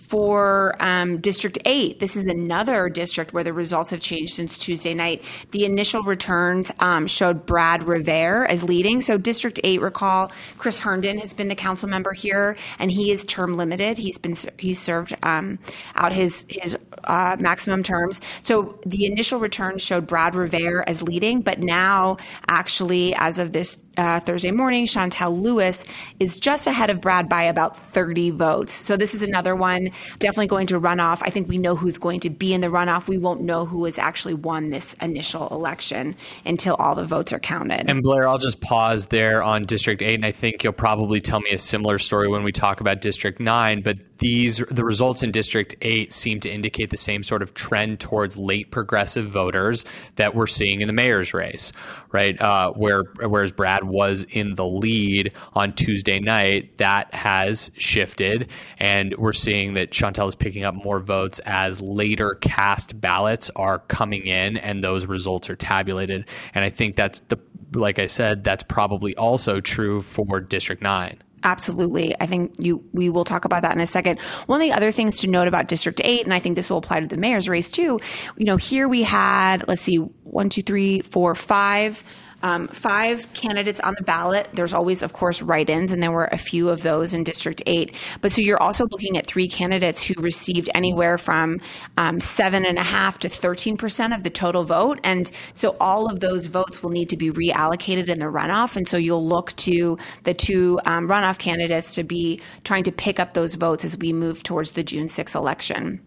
for 0.09 0.81
um, 0.81 1.19
District 1.19 1.59
8, 1.65 1.99
this 1.99 2.17
is 2.17 2.27
another 2.27 2.89
district 2.89 3.33
where 3.33 3.43
the 3.43 3.53
results 3.53 3.91
have 3.91 4.01
changed 4.01 4.35
since 4.35 4.57
Tuesday 4.57 4.95
night. 4.95 5.25
The 5.51 5.65
initial 5.65 6.03
returns 6.03 6.71
um, 6.79 7.07
showed 7.07 7.45
Brad 7.45 7.83
Revare 7.83 8.47
as 8.49 8.63
leading. 8.63 9.01
So, 9.01 9.19
District 9.19 9.59
8, 9.65 9.81
recall, 9.81 10.31
Chris 10.59 10.79
Herndon 10.79 11.19
has 11.19 11.35
been 11.35 11.49
the 11.49 11.55
council 11.55 11.89
member 11.89 12.13
here, 12.13 12.57
and 12.79 12.91
he 12.91 13.11
is 13.11 13.25
term 13.25 13.55
limited. 13.55 13.99
He's 13.99 14.19
been 14.19 14.35
he's 14.59 14.79
served 14.79 15.15
um, 15.23 15.59
out 15.95 16.13
his 16.13 16.47
his 16.49 16.77
uh, 17.05 17.37
maximum 17.41 17.83
terms. 17.83 18.21
So, 18.43 18.79
the 18.87 19.07
initial 19.07 19.41
returns 19.41 19.83
showed 19.83 20.07
Brad 20.07 20.35
Revare 20.35 20.85
as 20.87 21.03
leading, 21.03 21.41
but 21.41 21.61
now, 21.61 22.19
actually, 22.49 23.15
as 23.15 23.39
of 23.39 23.53
this 23.53 23.79
uh, 23.97 24.21
Thursday 24.21 24.51
morning, 24.51 24.87
Shontel 24.87 25.41
Lewis 25.41 25.85
is 26.21 26.39
just 26.39 26.67
ahead 26.67 26.91
of 26.91 27.01
Brad 27.01 27.29
by 27.29 27.43
about 27.43 27.77
30 27.77 28.31
votes. 28.31 28.73
So 28.73 28.97
this 28.97 29.15
is 29.15 29.23
another 29.23 29.55
one 29.55 29.91
definitely 30.19 30.49
going 30.49 30.67
to 30.69 30.79
run 30.79 31.01
off. 31.01 31.23
I 31.23 31.31
think 31.31 31.49
we 31.49 31.59
know 31.59 31.77
who's 31.77 31.99
going 31.99 32.21
to 32.21 32.31
be 32.31 32.53
in 32.53 32.61
the 32.61 32.69
runoff. 32.69 33.09
We 33.09 33.19
won't 33.19 33.43
know 33.43 33.65
who 33.65 33.85
has 33.87 33.99
actually 33.99 34.35
won 34.35 34.71
this 34.71 34.95
initial 35.01 35.49
election 35.49 36.17
until 36.45 36.75
all 36.77 36.95
the 36.95 37.05
votes 37.05 37.33
are 37.33 37.39
counted. 37.39 37.89
And 37.89 38.03
Blair, 38.03 38.29
I'll 38.29 38.39
just 38.39 38.61
pause 38.61 39.07
there 39.07 39.43
on 39.43 39.65
District 39.65 40.03
8, 40.03 40.15
and 40.15 40.27
I 40.27 40.33
think 40.33 40.63
you'll 40.63 40.73
probably 40.73 41.21
tell 41.21 41.41
me 41.41 41.51
a 41.51 41.59
similar 41.59 41.99
story 41.99 42.29
when 42.29 42.43
we 42.43 42.53
talk 42.53 42.81
about 42.81 43.01
District 43.01 43.41
9. 43.41 43.83
But 43.83 44.19
these, 44.19 44.59
the 44.71 44.85
results 44.85 45.23
in 45.23 45.31
District 45.31 45.75
8 45.83 46.13
seem 46.13 46.41
to 46.41 46.51
indicate 46.51 46.91
the 46.91 46.97
same 46.97 47.23
sort 47.23 47.43
of 47.43 47.55
trend 47.55 48.01
towards 48.01 48.37
late 48.37 48.71
progressive 48.71 49.27
voters 49.27 49.85
that 50.17 50.35
we're 50.35 50.47
seeing 50.47 50.81
in 50.81 50.87
the 50.87 50.93
mayor's 50.93 51.33
race, 51.33 51.73
right? 52.13 52.41
Uh, 52.41 52.73
where 52.73 53.05
whereas 53.21 53.53
Brad 53.53 53.86
was 53.89 54.25
in 54.31 54.55
the 54.55 54.67
lead 54.67 55.33
on 55.55 55.73
Tuesday 55.75 56.19
night, 56.19 56.79
that 56.79 57.13
has 57.15 57.71
shifted, 57.77 58.51
and 58.79 59.15
we're 59.17 59.33
seeing 59.33 59.75
that 59.75 59.91
Shontel 59.91 60.29
is 60.29 60.35
picking 60.35 60.65
up 60.65 60.75
more 60.75 61.01
votes 61.01 61.39
as 61.47 61.81
later 61.81 62.35
cast 62.41 63.01
ballots 63.01 63.51
are 63.57 63.81
coming 63.81 64.27
in, 64.27 64.57
and 64.57 64.83
those 64.83 65.07
results 65.07 65.51
are 65.51 65.57
tabulated. 65.57 66.25
And 66.55 66.65
I 66.65 66.71
think 66.71 66.97
that's 66.97 67.21
the 67.21 67.39
like 67.75 67.99
I 67.99 68.07
said, 68.07 68.45
that's 68.45 68.63
probably 68.63 69.17
also 69.17 69.61
true 69.61 70.01
for 70.01 70.41
District 70.41 70.83
Nine. 70.83 71.21
Absolutely. 71.43 72.15
I 72.21 72.27
think 72.27 72.55
you 72.59 72.83
we 72.93 73.09
will 73.09 73.25
talk 73.25 73.45
about 73.45 73.63
that 73.63 73.75
in 73.75 73.81
a 73.81 73.87
second. 73.87 74.21
One 74.47 74.61
of 74.61 74.67
the 74.67 74.73
other 74.73 74.91
things 74.91 75.21
to 75.21 75.29
note 75.29 75.47
about 75.47 75.69
District 75.69 76.01
8, 76.03 76.25
and 76.25 76.35
I 76.35 76.39
think 76.39 76.57
this 76.57 76.71
will 76.71 76.79
apply 76.79 77.01
to 77.01 77.07
the 77.07 77.17
mayor's 77.17 77.49
race 77.49 77.71
too, 77.71 78.01
you 78.37 78.45
know, 78.45 78.57
here 78.57 78.89
we 78.89 79.03
had, 79.03 79.67
let's 79.69 79.83
see, 79.83 79.97
one, 79.97 80.49
two, 80.49 80.63
three, 80.63 81.03
four, 81.03 81.35
five 81.35 82.03
um, 82.43 82.69
five 82.69 83.33
candidates 83.35 83.81
on 83.81 83.95
the 83.97 84.05
ballot. 84.05 84.49
There's 84.53 84.75
always, 84.75 85.03
of 85.03 85.13
course, 85.13 85.43
write 85.43 85.71
ins, 85.71 85.93
and 85.93 86.03
there 86.03 86.13
were 86.13 86.29
a 86.31 86.39
few 86.39 86.69
of 86.69 86.83
those 86.83 87.15
in 87.15 87.25
District 87.25 87.63
8. 87.67 87.95
But 88.21 88.33
so 88.33 88.43
you're 88.43 88.63
also 88.63 88.87
looking 88.91 89.17
at 89.17 89.27
three 89.27 89.49
candidates 89.49 90.05
who 90.05 90.15
received 90.21 90.69
anywhere 90.75 91.19
from 91.19 91.61
um, 91.97 92.19
7.5 92.19 93.19
to 93.19 93.29
13% 93.29 94.15
of 94.15 94.23
the 94.23 94.31
total 94.31 94.65
vote. 94.65 95.01
And 95.03 95.31
so 95.55 95.77
all 95.81 96.11
of 96.11 96.21
those 96.21 96.47
votes 96.47 96.83
will 96.83 96.91
need 96.91 97.09
to 97.11 97.17
be 97.17 97.31
reallocated 97.31 98.09
in 98.09 98.19
the 98.19 98.27
runoff. 98.27 98.77
And 98.77 98.89
so 98.89 98.97
you'll 98.97 99.27
look 99.27 99.53
to 99.57 99.99
the 100.25 100.35
two 100.35 100.81
um, 100.85 101.09
runoff 101.09 101.39
candidates 101.39 101.95
to 101.95 102.05
be 102.05 102.41
trying 102.65 102.85
to 102.85 102.93
pick 102.93 103.19
up 103.19 103.35
those 103.35 103.55
votes 103.55 103.85
as 103.85 103.97
we 103.97 104.13
move 104.13 104.43
towards 104.43 104.73
the 104.73 104.83
June 104.83 105.09
6 105.09 105.35
election. 105.35 106.01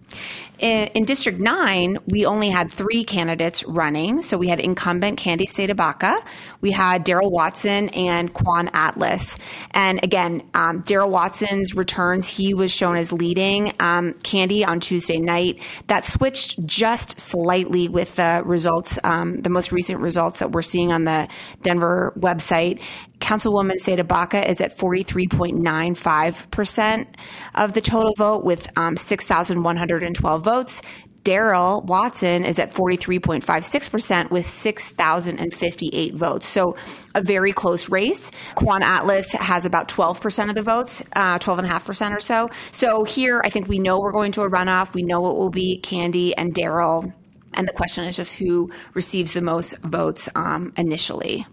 In, 0.60 0.88
in 0.88 1.06
District 1.06 1.40
9, 1.40 2.00
we 2.08 2.26
only 2.26 2.50
had 2.50 2.70
three 2.72 3.04
candidates 3.04 3.66
running. 3.66 4.22
So 4.22 4.38
we 4.38 4.48
had 4.50 4.60
incumbent 4.60 5.20
Candi 5.20 5.44
CdeBaca, 5.44 6.26
we 6.62 6.72
had 6.72 7.04
Darrell 7.04 7.32
Watson 7.32 7.90
and 7.90 8.34
Kwon 8.34 8.70
Atlas. 8.74 9.38
And 9.72 10.04
again, 10.04 10.44
um, 10.54 10.82
Darrell 10.82 11.10
Watson's 11.10 11.76
returns, 11.76 12.28
he 12.28 12.54
was 12.54 12.72
shown 12.72 12.98
as 12.98 13.14
leading 13.14 13.70
um, 13.80 14.14
Candi 14.16 14.68
on 14.68 14.80
Tuesday 14.80 15.20
night. 15.20 15.62
That 15.88 16.06
switched 16.06 16.66
just 16.66 17.20
slightly 17.20 17.88
with 17.88 18.16
the 18.16 18.42
results, 18.46 19.00
um, 19.04 19.42
the 19.42 19.50
most 19.50 19.72
recent 19.72 20.02
results 20.02 20.40
that 20.40 20.52
we're 20.52 20.62
seeing 20.62 20.92
on 20.92 21.06
the 21.06 21.30
Denver 21.62 22.14
website. 22.20 22.82
Councilwoman 23.20 23.82
CdeBaca 23.82 24.48
is 24.48 24.62
at 24.62 24.78
43.95% 24.78 27.08
of 27.56 27.74
the 27.74 27.82
total 27.82 28.14
vote 28.18 28.44
with 28.44 28.70
um, 28.78 28.96
6,112 28.96 30.44
votes. 30.44 30.84
Darrell 31.24 31.82
Watson 31.82 32.46
is 32.46 32.60
at 32.60 32.72
43.56% 32.72 34.32
with 34.32 34.48
6,058 34.48 36.16
votes. 36.16 36.48
So 36.48 36.78
a 37.14 37.22
very 37.22 37.52
close 37.52 37.90
race. 37.90 38.32
Kwon 38.56 38.80
Atlas 38.82 39.34
has 39.34 39.66
about 39.66 39.90
12% 39.90 40.50
of 40.50 40.56
the 40.56 40.62
votes, 40.62 41.04
uh, 41.14 41.38
12.5% 41.40 42.16
or 42.16 42.20
so. 42.20 42.50
So 42.72 43.04
here, 43.04 43.42
I 43.44 43.50
think 43.50 43.68
we 43.68 43.80
know 43.80 44.00
we're 44.00 44.14
going 44.14 44.32
to 44.34 44.44
a 44.44 44.50
runoff. 44.50 44.94
We 44.94 45.04
know 45.04 45.30
it 45.30 45.38
will 45.38 45.50
be 45.50 45.82
Candi 45.84 46.34
and 46.38 46.54
Darrell. 46.54 47.14
And 47.54 47.68
the 47.68 47.74
question 47.74 48.06
is 48.06 48.16
just 48.16 48.40
who 48.40 48.72
receives 48.94 49.34
the 49.34 49.42
most 49.42 49.78
votes 49.80 50.30
um, 50.36 50.72
initially. 50.78 51.46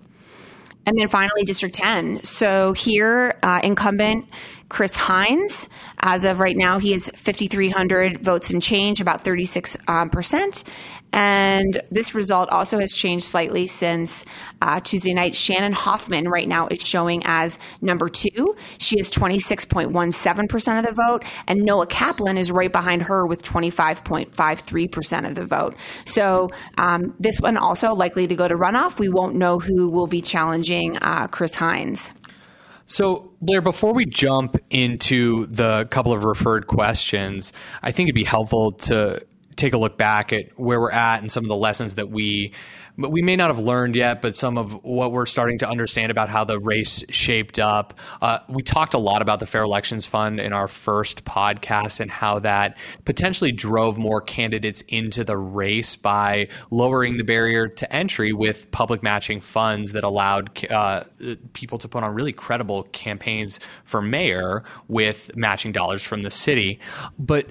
And 0.86 0.96
then 0.96 1.08
finally, 1.08 1.42
District 1.42 1.74
10. 1.74 2.22
So 2.22 2.72
here, 2.72 3.38
uh, 3.42 3.60
incumbent 3.64 4.28
Chris 4.68 4.96
Hinds. 4.96 5.68
As 6.00 6.24
of 6.24 6.40
right 6.40 6.56
now, 6.56 6.78
he 6.78 6.92
has 6.92 7.10
5,300 7.14 8.22
votes 8.22 8.50
and 8.50 8.62
change, 8.62 9.00
about 9.00 9.24
36%. 9.24 9.76
Um, 9.88 10.10
and 11.12 11.80
this 11.90 12.14
result 12.14 12.50
also 12.50 12.78
has 12.78 12.92
changed 12.92 13.24
slightly 13.24 13.66
since 13.66 14.24
uh, 14.60 14.80
Tuesday 14.80 15.14
night. 15.14 15.34
Shannon 15.34 15.72
Hoffman 15.72 16.28
right 16.28 16.46
now 16.46 16.66
is 16.68 16.82
showing 16.82 17.22
as 17.24 17.58
number 17.80 18.08
two. 18.08 18.54
She 18.78 18.98
has 18.98 19.10
26.17% 19.10 20.78
of 20.78 20.84
the 20.84 20.92
vote, 20.92 21.24
and 21.46 21.60
Noah 21.60 21.86
Kaplan 21.86 22.36
is 22.36 22.52
right 22.52 22.70
behind 22.70 23.02
her 23.02 23.26
with 23.26 23.42
25.53% 23.42 25.28
of 25.28 25.34
the 25.34 25.46
vote. 25.46 25.74
So 26.04 26.50
um, 26.76 27.14
this 27.18 27.40
one 27.40 27.56
also 27.56 27.94
likely 27.94 28.26
to 28.26 28.34
go 28.34 28.46
to 28.46 28.54
runoff. 28.54 28.98
We 28.98 29.08
won't 29.08 29.36
know 29.36 29.58
who 29.58 29.88
will 29.88 30.08
be 30.08 30.20
challenging 30.20 30.98
uh, 30.98 31.28
Chris 31.28 31.54
Hinds. 31.54 32.12
So, 32.86 33.32
Blair, 33.40 33.60
before 33.60 33.92
we 33.92 34.06
jump 34.06 34.56
into 34.70 35.46
the 35.46 35.86
couple 35.86 36.12
of 36.12 36.22
referred 36.22 36.68
questions, 36.68 37.52
I 37.82 37.90
think 37.90 38.08
it'd 38.08 38.14
be 38.14 38.24
helpful 38.24 38.72
to 38.72 39.26
take 39.56 39.74
a 39.74 39.78
look 39.78 39.96
back 39.96 40.32
at 40.32 40.58
where 40.58 40.80
we're 40.80 40.90
at 40.90 41.20
and 41.20 41.30
some 41.30 41.44
of 41.44 41.48
the 41.48 41.56
lessons 41.56 41.96
that 41.96 42.10
we 42.10 42.52
but 42.98 43.10
we 43.10 43.22
may 43.22 43.36
not 43.36 43.50
have 43.50 43.58
learned 43.58 43.94
yet, 43.96 44.22
but 44.22 44.36
some 44.36 44.56
of 44.56 44.72
what 44.84 45.12
we're 45.12 45.26
starting 45.26 45.58
to 45.58 45.68
understand 45.68 46.10
about 46.10 46.28
how 46.28 46.44
the 46.44 46.58
race 46.58 47.04
shaped 47.10 47.58
up. 47.58 47.94
Uh, 48.22 48.38
we 48.48 48.62
talked 48.62 48.94
a 48.94 48.98
lot 48.98 49.22
about 49.22 49.38
the 49.38 49.46
Fair 49.46 49.62
Elections 49.62 50.06
Fund 50.06 50.40
in 50.40 50.52
our 50.52 50.68
first 50.68 51.24
podcast 51.24 52.00
and 52.00 52.10
how 52.10 52.38
that 52.40 52.76
potentially 53.04 53.52
drove 53.52 53.98
more 53.98 54.20
candidates 54.20 54.82
into 54.88 55.24
the 55.24 55.36
race 55.36 55.96
by 55.96 56.48
lowering 56.70 57.18
the 57.18 57.24
barrier 57.24 57.68
to 57.68 57.92
entry 57.94 58.32
with 58.32 58.70
public 58.70 59.02
matching 59.02 59.40
funds 59.40 59.92
that 59.92 60.04
allowed 60.04 60.66
uh, 60.70 61.04
people 61.52 61.78
to 61.78 61.88
put 61.88 62.02
on 62.02 62.14
really 62.14 62.32
credible 62.32 62.84
campaigns 62.84 63.60
for 63.84 64.00
mayor 64.00 64.64
with 64.88 65.30
matching 65.36 65.72
dollars 65.72 66.02
from 66.02 66.22
the 66.22 66.30
city. 66.30 66.80
But 67.18 67.50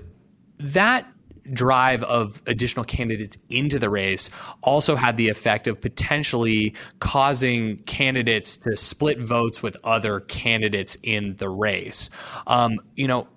that 0.57 1.05
drive 1.53 2.03
of 2.03 2.41
additional 2.47 2.85
candidates 2.85 3.37
into 3.49 3.79
the 3.79 3.89
race 3.89 4.29
also 4.61 4.95
had 4.95 5.17
the 5.17 5.29
effect 5.29 5.67
of 5.67 5.79
potentially 5.79 6.73
causing 6.99 7.77
candidates 7.79 8.57
to 8.57 8.75
split 8.75 9.19
votes 9.19 9.61
with 9.61 9.77
other 9.83 10.21
candidates 10.21 10.97
in 11.03 11.35
the 11.37 11.49
race. 11.49 12.09
Um, 12.47 12.79
you 12.95 13.07
know, 13.07 13.27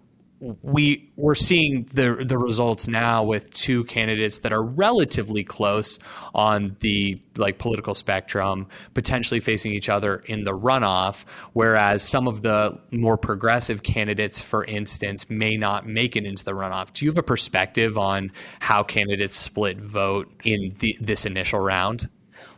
we 0.62 1.10
we're 1.16 1.34
seeing 1.34 1.88
the 1.92 2.16
the 2.24 2.38
results 2.38 2.86
now 2.86 3.24
with 3.24 3.52
two 3.52 3.84
candidates 3.84 4.40
that 4.40 4.52
are 4.52 4.62
relatively 4.62 5.42
close 5.42 5.98
on 6.34 6.76
the 6.80 7.20
like 7.36 7.58
political 7.58 7.94
spectrum 7.94 8.66
potentially 8.94 9.40
facing 9.40 9.72
each 9.72 9.88
other 9.88 10.16
in 10.26 10.44
the 10.44 10.52
runoff 10.52 11.24
whereas 11.54 12.02
some 12.02 12.28
of 12.28 12.42
the 12.42 12.78
more 12.92 13.16
progressive 13.16 13.82
candidates 13.82 14.40
for 14.40 14.64
instance 14.64 15.28
may 15.28 15.56
not 15.56 15.86
make 15.86 16.16
it 16.16 16.24
into 16.24 16.44
the 16.44 16.52
runoff. 16.52 16.92
Do 16.92 17.04
you 17.04 17.10
have 17.10 17.18
a 17.18 17.22
perspective 17.22 17.98
on 17.98 18.32
how 18.60 18.82
candidates 18.82 19.36
split 19.36 19.78
vote 19.78 20.30
in 20.44 20.74
the, 20.78 20.96
this 21.00 21.26
initial 21.26 21.60
round 21.60 22.08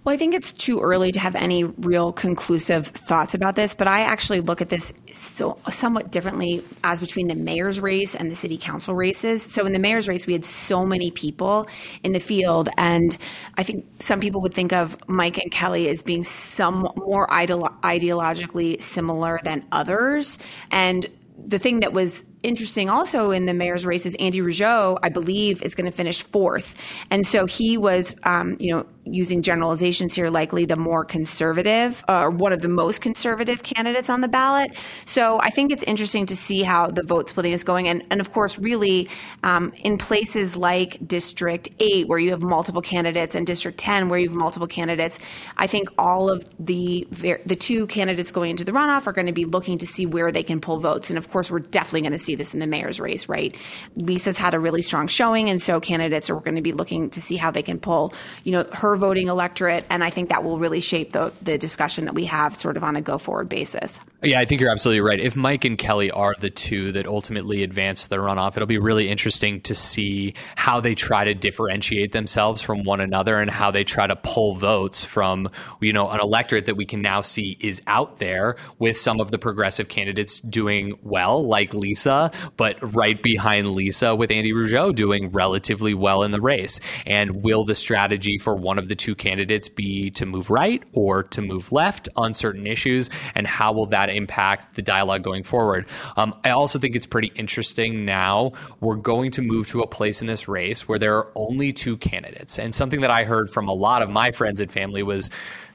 well, 0.02 0.14
I 0.14 0.16
think 0.16 0.34
it's 0.34 0.54
too 0.54 0.80
early 0.80 1.12
to 1.12 1.20
have 1.20 1.34
any 1.34 1.64
real 1.64 2.10
conclusive 2.10 2.86
thoughts 2.86 3.34
about 3.34 3.54
this, 3.54 3.74
but 3.74 3.86
I 3.86 4.00
actually 4.00 4.40
look 4.40 4.62
at 4.62 4.70
this 4.70 4.94
so 5.12 5.58
somewhat 5.68 6.10
differently 6.10 6.64
as 6.82 7.00
between 7.00 7.26
the 7.26 7.34
mayor's 7.34 7.80
race 7.80 8.14
and 8.14 8.30
the 8.30 8.34
city 8.34 8.56
council 8.56 8.94
races. 8.94 9.42
So 9.42 9.66
in 9.66 9.74
the 9.74 9.78
mayor's 9.78 10.08
race, 10.08 10.26
we 10.26 10.32
had 10.32 10.44
so 10.44 10.86
many 10.86 11.10
people 11.10 11.68
in 12.02 12.12
the 12.12 12.18
field, 12.18 12.70
and 12.78 13.14
I 13.58 13.62
think 13.62 13.84
some 14.00 14.20
people 14.20 14.40
would 14.40 14.54
think 14.54 14.72
of 14.72 14.96
Mike 15.06 15.36
and 15.36 15.52
Kelly 15.52 15.88
as 15.90 16.02
being 16.02 16.24
some 16.24 16.88
more 16.96 17.26
ideologically 17.26 18.80
similar 18.80 19.38
than 19.44 19.66
others, 19.70 20.38
and 20.70 21.06
the 21.36 21.58
thing 21.58 21.80
that 21.80 21.92
was 21.92 22.24
interesting 22.42 22.88
also 22.88 23.30
in 23.30 23.46
the 23.46 23.54
mayor's 23.54 23.84
race 23.84 24.06
is 24.06 24.16
Andy 24.18 24.40
Rougeot, 24.40 24.98
I 25.02 25.08
believe, 25.08 25.62
is 25.62 25.74
going 25.74 25.90
to 25.90 25.96
finish 25.96 26.22
fourth. 26.22 26.74
And 27.10 27.26
so 27.26 27.46
he 27.46 27.76
was, 27.76 28.14
um, 28.24 28.56
you 28.58 28.74
know, 28.74 28.86
using 29.04 29.42
generalizations 29.42 30.14
here, 30.14 30.30
likely 30.30 30.64
the 30.64 30.76
more 30.76 31.04
conservative 31.04 32.04
or 32.08 32.28
uh, 32.28 32.30
one 32.30 32.52
of 32.52 32.62
the 32.62 32.68
most 32.68 33.00
conservative 33.00 33.62
candidates 33.62 34.08
on 34.10 34.20
the 34.20 34.28
ballot. 34.28 34.72
So 35.04 35.40
I 35.42 35.50
think 35.50 35.72
it's 35.72 35.82
interesting 35.82 36.26
to 36.26 36.36
see 36.36 36.62
how 36.62 36.88
the 36.88 37.02
vote 37.02 37.28
splitting 37.28 37.52
is 37.52 37.64
going. 37.64 37.88
And, 37.88 38.04
and 38.10 38.20
of 38.20 38.32
course, 38.32 38.58
really 38.58 39.08
um, 39.42 39.72
in 39.82 39.98
places 39.98 40.56
like 40.56 41.06
District 41.06 41.68
8, 41.78 42.08
where 42.08 42.18
you 42.18 42.30
have 42.30 42.42
multiple 42.42 42.82
candidates, 42.82 43.34
and 43.34 43.46
District 43.46 43.78
10, 43.78 44.08
where 44.08 44.18
you 44.18 44.28
have 44.28 44.36
multiple 44.36 44.68
candidates, 44.68 45.18
I 45.56 45.66
think 45.66 45.88
all 45.98 46.30
of 46.30 46.48
the, 46.58 47.06
the 47.10 47.56
two 47.56 47.86
candidates 47.86 48.30
going 48.30 48.50
into 48.50 48.64
the 48.64 48.72
runoff 48.72 49.06
are 49.06 49.12
going 49.12 49.26
to 49.26 49.32
be 49.32 49.44
looking 49.44 49.78
to 49.78 49.86
see 49.86 50.06
where 50.06 50.30
they 50.30 50.42
can 50.42 50.60
pull 50.60 50.78
votes. 50.78 51.10
And 51.10 51.18
of 51.18 51.30
course, 51.30 51.50
we're 51.50 51.60
definitely 51.60 52.02
going 52.02 52.12
to 52.12 52.18
see 52.18 52.29
see 52.30 52.36
this 52.36 52.54
in 52.54 52.60
the 52.60 52.66
mayor's 52.66 53.00
race, 53.00 53.28
right? 53.28 53.56
Lisa's 53.96 54.38
had 54.38 54.54
a 54.54 54.60
really 54.60 54.82
strong 54.82 55.08
showing, 55.08 55.50
and 55.50 55.60
so 55.60 55.80
candidates 55.80 56.30
are 56.30 56.36
going 56.36 56.56
to 56.56 56.62
be 56.62 56.72
looking 56.72 57.10
to 57.10 57.20
see 57.20 57.36
how 57.36 57.50
they 57.50 57.62
can 57.62 57.80
pull, 57.80 58.14
you 58.44 58.52
know, 58.52 58.64
her 58.72 58.96
voting 58.96 59.28
electorate, 59.28 59.84
and 59.90 60.04
I 60.04 60.10
think 60.10 60.28
that 60.28 60.44
will 60.44 60.58
really 60.58 60.80
shape 60.80 61.12
the 61.12 61.32
the 61.42 61.58
discussion 61.58 62.04
that 62.04 62.14
we 62.14 62.26
have 62.26 62.60
sort 62.60 62.76
of 62.76 62.84
on 62.84 62.96
a 62.96 63.02
go 63.02 63.18
forward 63.18 63.48
basis. 63.48 64.00
Yeah, 64.22 64.38
I 64.38 64.44
think 64.44 64.60
you're 64.60 64.70
absolutely 64.70 65.00
right. 65.00 65.18
If 65.18 65.34
Mike 65.34 65.64
and 65.64 65.78
Kelly 65.78 66.10
are 66.10 66.34
the 66.38 66.50
two 66.50 66.92
that 66.92 67.06
ultimately 67.06 67.62
advance 67.62 68.06
the 68.06 68.16
runoff, 68.16 68.56
it'll 68.56 68.66
be 68.66 68.78
really 68.78 69.08
interesting 69.08 69.62
to 69.62 69.74
see 69.74 70.34
how 70.56 70.80
they 70.80 70.94
try 70.94 71.24
to 71.24 71.34
differentiate 71.34 72.12
themselves 72.12 72.60
from 72.60 72.84
one 72.84 73.00
another 73.00 73.38
and 73.38 73.50
how 73.50 73.70
they 73.70 73.82
try 73.82 74.06
to 74.06 74.16
pull 74.16 74.56
votes 74.56 75.02
from, 75.02 75.48
you 75.80 75.94
know, 75.94 76.10
an 76.10 76.20
electorate 76.20 76.66
that 76.66 76.76
we 76.76 76.84
can 76.84 77.00
now 77.00 77.22
see 77.22 77.56
is 77.60 77.80
out 77.86 78.18
there 78.18 78.56
with 78.78 78.96
some 78.98 79.20
of 79.20 79.30
the 79.30 79.38
progressive 79.38 79.88
candidates 79.88 80.38
doing 80.40 80.98
well, 81.02 81.46
like 81.46 81.72
Lisa, 81.72 82.19
but 82.56 82.76
right 82.94 83.22
behind 83.22 83.70
Lisa 83.70 84.14
with 84.14 84.30
Andy 84.30 84.52
Rougeot 84.52 84.94
doing 84.94 85.30
relatively 85.30 85.94
well 85.94 86.22
in 86.22 86.30
the 86.30 86.40
race. 86.40 86.80
And 87.06 87.42
will 87.42 87.64
the 87.64 87.74
strategy 87.74 88.36
for 88.38 88.54
one 88.54 88.78
of 88.78 88.88
the 88.88 88.96
two 88.96 89.14
candidates 89.14 89.68
be 89.68 90.10
to 90.10 90.26
move 90.26 90.50
right 90.50 90.82
or 90.92 91.22
to 91.24 91.40
move 91.40 91.72
left 91.72 92.08
on 92.16 92.34
certain 92.34 92.66
issues? 92.66 93.08
And 93.34 93.46
how 93.46 93.72
will 93.72 93.86
that 93.86 94.10
impact 94.10 94.74
the 94.74 94.82
dialogue 94.82 95.22
going 95.22 95.42
forward. 95.42 95.86
Um, 96.16 96.34
I 96.44 96.50
also 96.50 96.78
think 96.78 96.96
it's 96.96 97.06
pretty 97.06 97.32
interesting 97.36 98.04
now. 98.04 98.52
We're 98.80 98.96
going 98.96 99.30
to 99.32 99.42
move 99.42 99.68
to 99.68 99.80
a 99.80 99.86
place 99.86 100.20
in 100.20 100.26
this 100.26 100.48
race 100.48 100.88
where 100.88 100.98
there 100.98 101.16
are 101.16 101.30
only 101.34 101.72
two 101.72 101.96
candidates. 101.96 102.58
And 102.58 102.74
something 102.74 103.00
that 103.02 103.10
I 103.10 103.24
heard 103.24 103.50
from 103.50 103.68
a 103.68 103.72
lot 103.72 104.02
of 104.02 104.10
my 104.10 104.30
friends 104.30 104.60
and 104.60 104.70
family 104.70 105.02
was, 105.02 105.30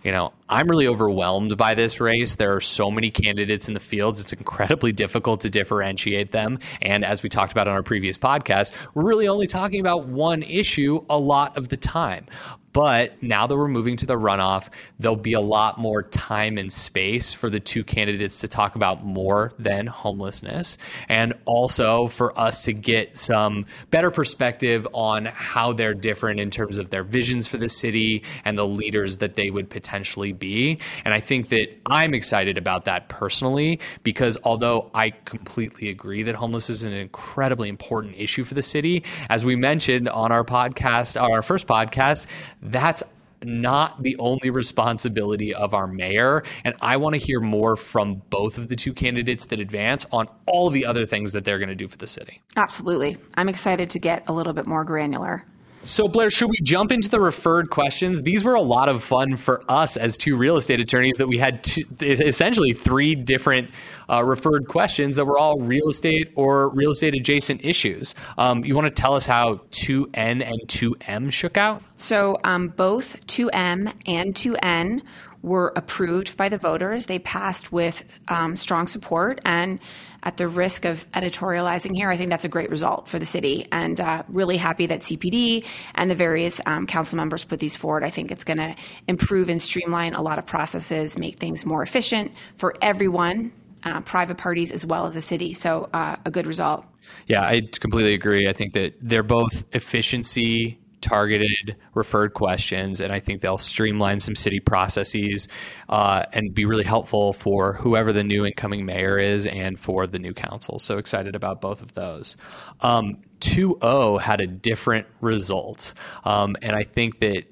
you 0.06 0.12
know, 0.12 0.32
I'm 0.50 0.68
really 0.68 0.88
overwhelmed 0.88 1.58
by 1.58 1.74
this 1.74 2.00
race. 2.00 2.36
There 2.36 2.56
are 2.56 2.62
so 2.62 2.92
many 2.92 3.10
candidates 3.10 3.68
in 3.68 3.74
the 3.74 3.80
fields. 3.80 4.22
It's 4.22 4.34
incredibly 4.34 4.92
difficult 4.92 5.42
to 5.42 5.50
differentiate 5.50 6.32
them. 6.32 6.60
And 6.84 7.04
as 7.04 7.24
we 7.24 7.30
talked 7.30 7.52
about 7.52 7.68
on 7.68 7.74
our 7.74 7.82
previous 7.82 8.16
podcast, 8.16 8.72
we're 8.94 9.04
really 9.04 9.28
only 9.28 9.48
talking 9.48 9.80
about 9.80 10.06
one 10.06 10.44
issue 10.44 11.04
a 11.10 11.18
lot 11.18 11.58
of 11.58 11.70
the 11.70 11.78
time. 11.78 12.28
But 12.76 13.24
now 13.24 13.48
that 13.48 13.56
we're 13.56 13.70
moving 13.70 13.96
to 13.96 14.06
the 14.06 14.16
runoff, 14.16 14.70
there'll 15.00 15.16
be 15.16 15.32
a 15.32 15.40
lot 15.40 15.80
more 15.80 16.04
time 16.04 16.58
and 16.58 16.70
space 16.70 17.32
for 17.32 17.50
the 17.50 17.62
two 17.62 17.86
candidates 17.86 18.42
to 18.42 18.50
talk 18.50 18.76
about 18.76 19.06
more 19.06 19.54
than 19.58 19.88
homelessness. 19.88 20.78
And 21.08 21.36
also 21.46 22.08
for 22.08 22.38
us 22.38 22.66
to 22.66 22.74
get 22.74 23.18
some 23.18 23.66
better 23.92 24.12
perspective 24.12 24.86
on 24.92 25.24
how 25.24 25.72
they're 25.72 25.94
different 25.94 26.42
in 26.42 26.50
terms 26.50 26.78
of 26.78 26.90
their 26.90 27.04
visions 27.04 27.48
for 27.48 27.56
the 27.56 27.70
city 27.70 28.24
and 28.44 28.58
the 28.58 28.68
leaders 28.68 29.18
that 29.18 29.36
they 29.36 29.52
would 29.52 29.70
potentially 29.70 30.34
be. 30.34 30.78
And 31.06 31.14
I 31.14 31.22
think 31.22 31.48
that 31.50 31.70
I'm 31.86 32.14
excited 32.14 32.58
about 32.58 32.84
that 32.86 33.08
personally 33.08 33.80
because 34.04 34.38
although 34.44 34.92
I 34.94 35.12
completely 35.24 35.88
agree 35.88 36.24
that 36.24 36.36
homelessness 36.36 36.82
is 36.82 36.84
an 36.84 36.92
incredibly 36.92 37.70
important 37.70 38.16
issue 38.18 38.44
for 38.44 38.54
the 38.54 38.62
city, 38.62 39.06
as 39.30 39.46
we 39.46 39.56
mentioned 39.56 40.10
on 40.10 40.34
our 40.34 40.44
podcast, 40.44 41.22
our 41.22 41.42
first 41.42 41.68
podcast, 41.68 42.28
that's 42.72 43.04
not 43.44 44.02
the 44.02 44.18
only 44.18 44.50
responsibility 44.50 45.54
of 45.54 45.74
our 45.74 45.88
mayor. 45.88 46.44
And 46.64 46.76
I 46.82 46.98
want 46.98 47.14
to 47.14 47.20
hear 47.20 47.40
more 47.40 47.76
from 47.76 48.22
both 48.30 48.58
of 48.58 48.70
the 48.70 48.76
two 48.76 48.94
candidates 48.94 49.46
that 49.48 49.60
advance 49.60 50.06
on 50.12 50.28
all 50.46 50.70
the 50.70 50.86
other 50.86 51.06
things 51.06 51.32
that 51.34 51.44
they're 51.44 51.60
going 51.60 51.70
to 51.70 51.76
do 51.76 51.88
for 51.88 51.98
the 51.98 52.08
city. 52.08 52.42
Absolutely. 52.56 53.18
I'm 53.36 53.50
excited 53.50 53.90
to 53.92 54.00
get 54.00 54.28
a 54.28 54.34
little 54.34 54.54
bit 54.54 54.66
more 54.66 54.84
granular. 54.84 55.46
So, 55.88 56.08
Blair, 56.08 56.32
should 56.32 56.50
we 56.50 56.58
jump 56.64 56.92
into 56.92 57.10
the 57.10 57.20
referred 57.20 57.70
questions? 57.70 58.24
These 58.24 58.44
were 58.44 58.56
a 58.56 58.62
lot 58.62 58.90
of 58.90 59.04
fun 59.04 59.36
for 59.36 59.62
us 59.70 59.98
as 59.98 60.18
two 60.18 60.36
real 60.36 60.58
estate 60.58 60.80
attorneys 60.80 61.18
that 61.18 61.28
we 61.28 61.38
had 61.38 61.64
two, 61.64 61.84
essentially 62.02 62.74
three 62.74 63.14
different 63.14 63.70
uh, 64.10 64.24
referred 64.24 64.68
questions 64.68 65.16
that 65.16 65.26
were 65.26 65.38
all 65.38 65.60
real 65.60 65.88
estate 65.88 66.32
or 66.36 66.70
real 66.70 66.90
estate 66.90 67.14
adjacent 67.14 67.64
issues. 67.64 68.16
Um, 68.40 68.66
you 68.66 68.74
want 68.74 68.88
to 68.88 68.94
tell 68.94 69.14
us 69.14 69.28
how 69.28 69.62
2N 69.70 70.44
and 70.44 70.60
2M 70.66 71.32
shook 71.32 71.56
out? 71.56 71.84
So, 71.98 72.40
um, 72.44 72.70
both 72.70 73.24
2M 73.28 73.94
and 74.08 74.34
2N 74.34 75.04
were 75.46 75.72
approved 75.76 76.36
by 76.36 76.50
the 76.50 76.58
voters. 76.58 77.06
They 77.06 77.20
passed 77.20 77.72
with 77.72 78.04
um, 78.28 78.56
strong 78.56 78.88
support. 78.88 79.40
And 79.46 79.80
at 80.24 80.38
the 80.38 80.48
risk 80.48 80.86
of 80.86 81.10
editorializing 81.12 81.96
here, 81.96 82.10
I 82.10 82.18
think 82.18 82.32
that's 82.32 82.46
a 82.46 82.50
great 82.50 82.72
result 82.72 83.08
for 83.08 83.20
the 83.20 83.26
city. 83.26 83.68
And 83.72 84.02
uh, 84.02 84.24
really 84.28 84.58
happy 84.58 84.88
that 84.88 85.02
CPD 85.02 85.64
and 85.94 86.10
the 86.10 86.16
various 86.16 86.60
um, 86.66 86.88
council 86.88 87.18
members 87.18 87.46
put 87.46 87.60
these 87.60 87.76
forward. 87.76 88.04
I 88.04 88.10
think 88.10 88.32
it's 88.32 88.44
going 88.44 88.58
to 88.58 88.76
improve 89.08 89.50
and 89.50 89.62
streamline 89.62 90.16
a 90.16 90.22
lot 90.22 90.40
of 90.40 90.48
processes, 90.48 91.18
make 91.18 91.38
things 91.38 91.64
more 91.64 91.84
efficient 91.84 92.32
for 92.58 92.76
everyone. 92.82 93.54
Uh, 93.84 94.02
private 94.02 94.36
parties 94.36 94.72
as 94.72 94.84
well 94.84 95.06
as 95.06 95.14
the 95.14 95.22
city. 95.22 95.54
So, 95.54 95.88
uh, 95.94 96.16
a 96.26 96.32
good 96.32 96.48
result. 96.48 96.84
Yeah, 97.28 97.44
I 97.44 97.62
completely 97.80 98.16
agree. 98.16 98.50
I 98.50 98.54
think 98.54 98.74
that 98.74 98.96
they're 99.00 99.22
both 99.22 99.64
efficiency 99.74 100.80
targeted 101.06 101.76
referred 101.94 102.34
questions, 102.34 103.00
and 103.00 103.14
I 103.14 103.20
think 103.20 103.42
they'll 103.42 103.60
streamline 103.60 104.20
some 104.20 104.36
city 104.36 104.60
processes 104.60 105.48
uh, 105.88 106.26
and 106.34 106.54
be 106.54 106.66
really 106.66 106.84
helpful 106.84 107.32
for 107.32 107.74
whoever 107.74 108.12
the 108.12 108.24
new 108.24 108.44
incoming 108.44 108.86
mayor 108.86 109.20
is 109.20 109.46
and 109.46 109.80
for 109.80 110.08
the 110.08 110.18
new 110.18 110.34
council. 110.34 110.80
So 110.80 110.98
excited 110.98 111.36
about 111.36 111.62
both 111.62 111.82
of 111.82 111.94
those. 111.94 112.36
Um, 112.82 113.18
2-0 113.42 114.20
had 114.20 114.42
a 114.42 114.48
different 114.48 115.06
result, 115.22 115.94
um, 116.24 116.58
and 116.64 116.76
I 116.76 116.84
think 116.84 117.20
that 117.20 117.44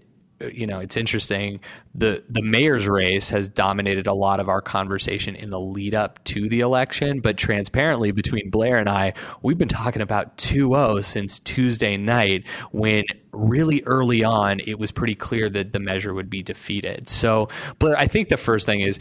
you 0.51 0.67
know 0.67 0.79
it's 0.79 0.97
interesting. 0.97 1.60
The 1.95 2.23
the 2.29 2.41
mayor's 2.41 2.88
race 2.88 3.29
has 3.29 3.47
dominated 3.47 4.08
a 4.08 4.13
lot 4.13 4.39
of 4.39 4.49
our 4.49 4.62
conversation 4.62 5.36
in 5.36 5.49
the 5.49 5.60
lead 5.60 5.93
up 5.93 6.23
to 6.25 6.49
the 6.49 6.62
election 6.62 7.19
but 7.21 7.38
transparently 7.38 8.12
between 8.12 8.49
Blair 8.49 8.77
and 8.77 8.89
I 8.89 9.13
we've 9.41 9.58
been 9.58 9.67
talking 9.67 10.01
about 10.01 10.38
2-0 10.38 11.03
since 11.03 11.39
Tuesday 11.39 11.97
night 11.97 12.45
when 12.71 13.03
really 13.32 13.82
early 13.86 14.23
on 14.23 14.60
it 14.65 14.79
was 14.79 14.91
pretty 14.91 15.15
clear 15.15 15.49
that 15.49 15.73
the 15.73 15.79
measure 15.79 16.13
would 16.13 16.29
be 16.29 16.43
defeated. 16.43 17.10
So 17.10 17.49
Blair 17.79 17.97
I 17.97 18.08
think 18.08 18.29
the 18.29 18.38
first 18.38 18.65
thing 18.65 18.82
is 18.82 18.99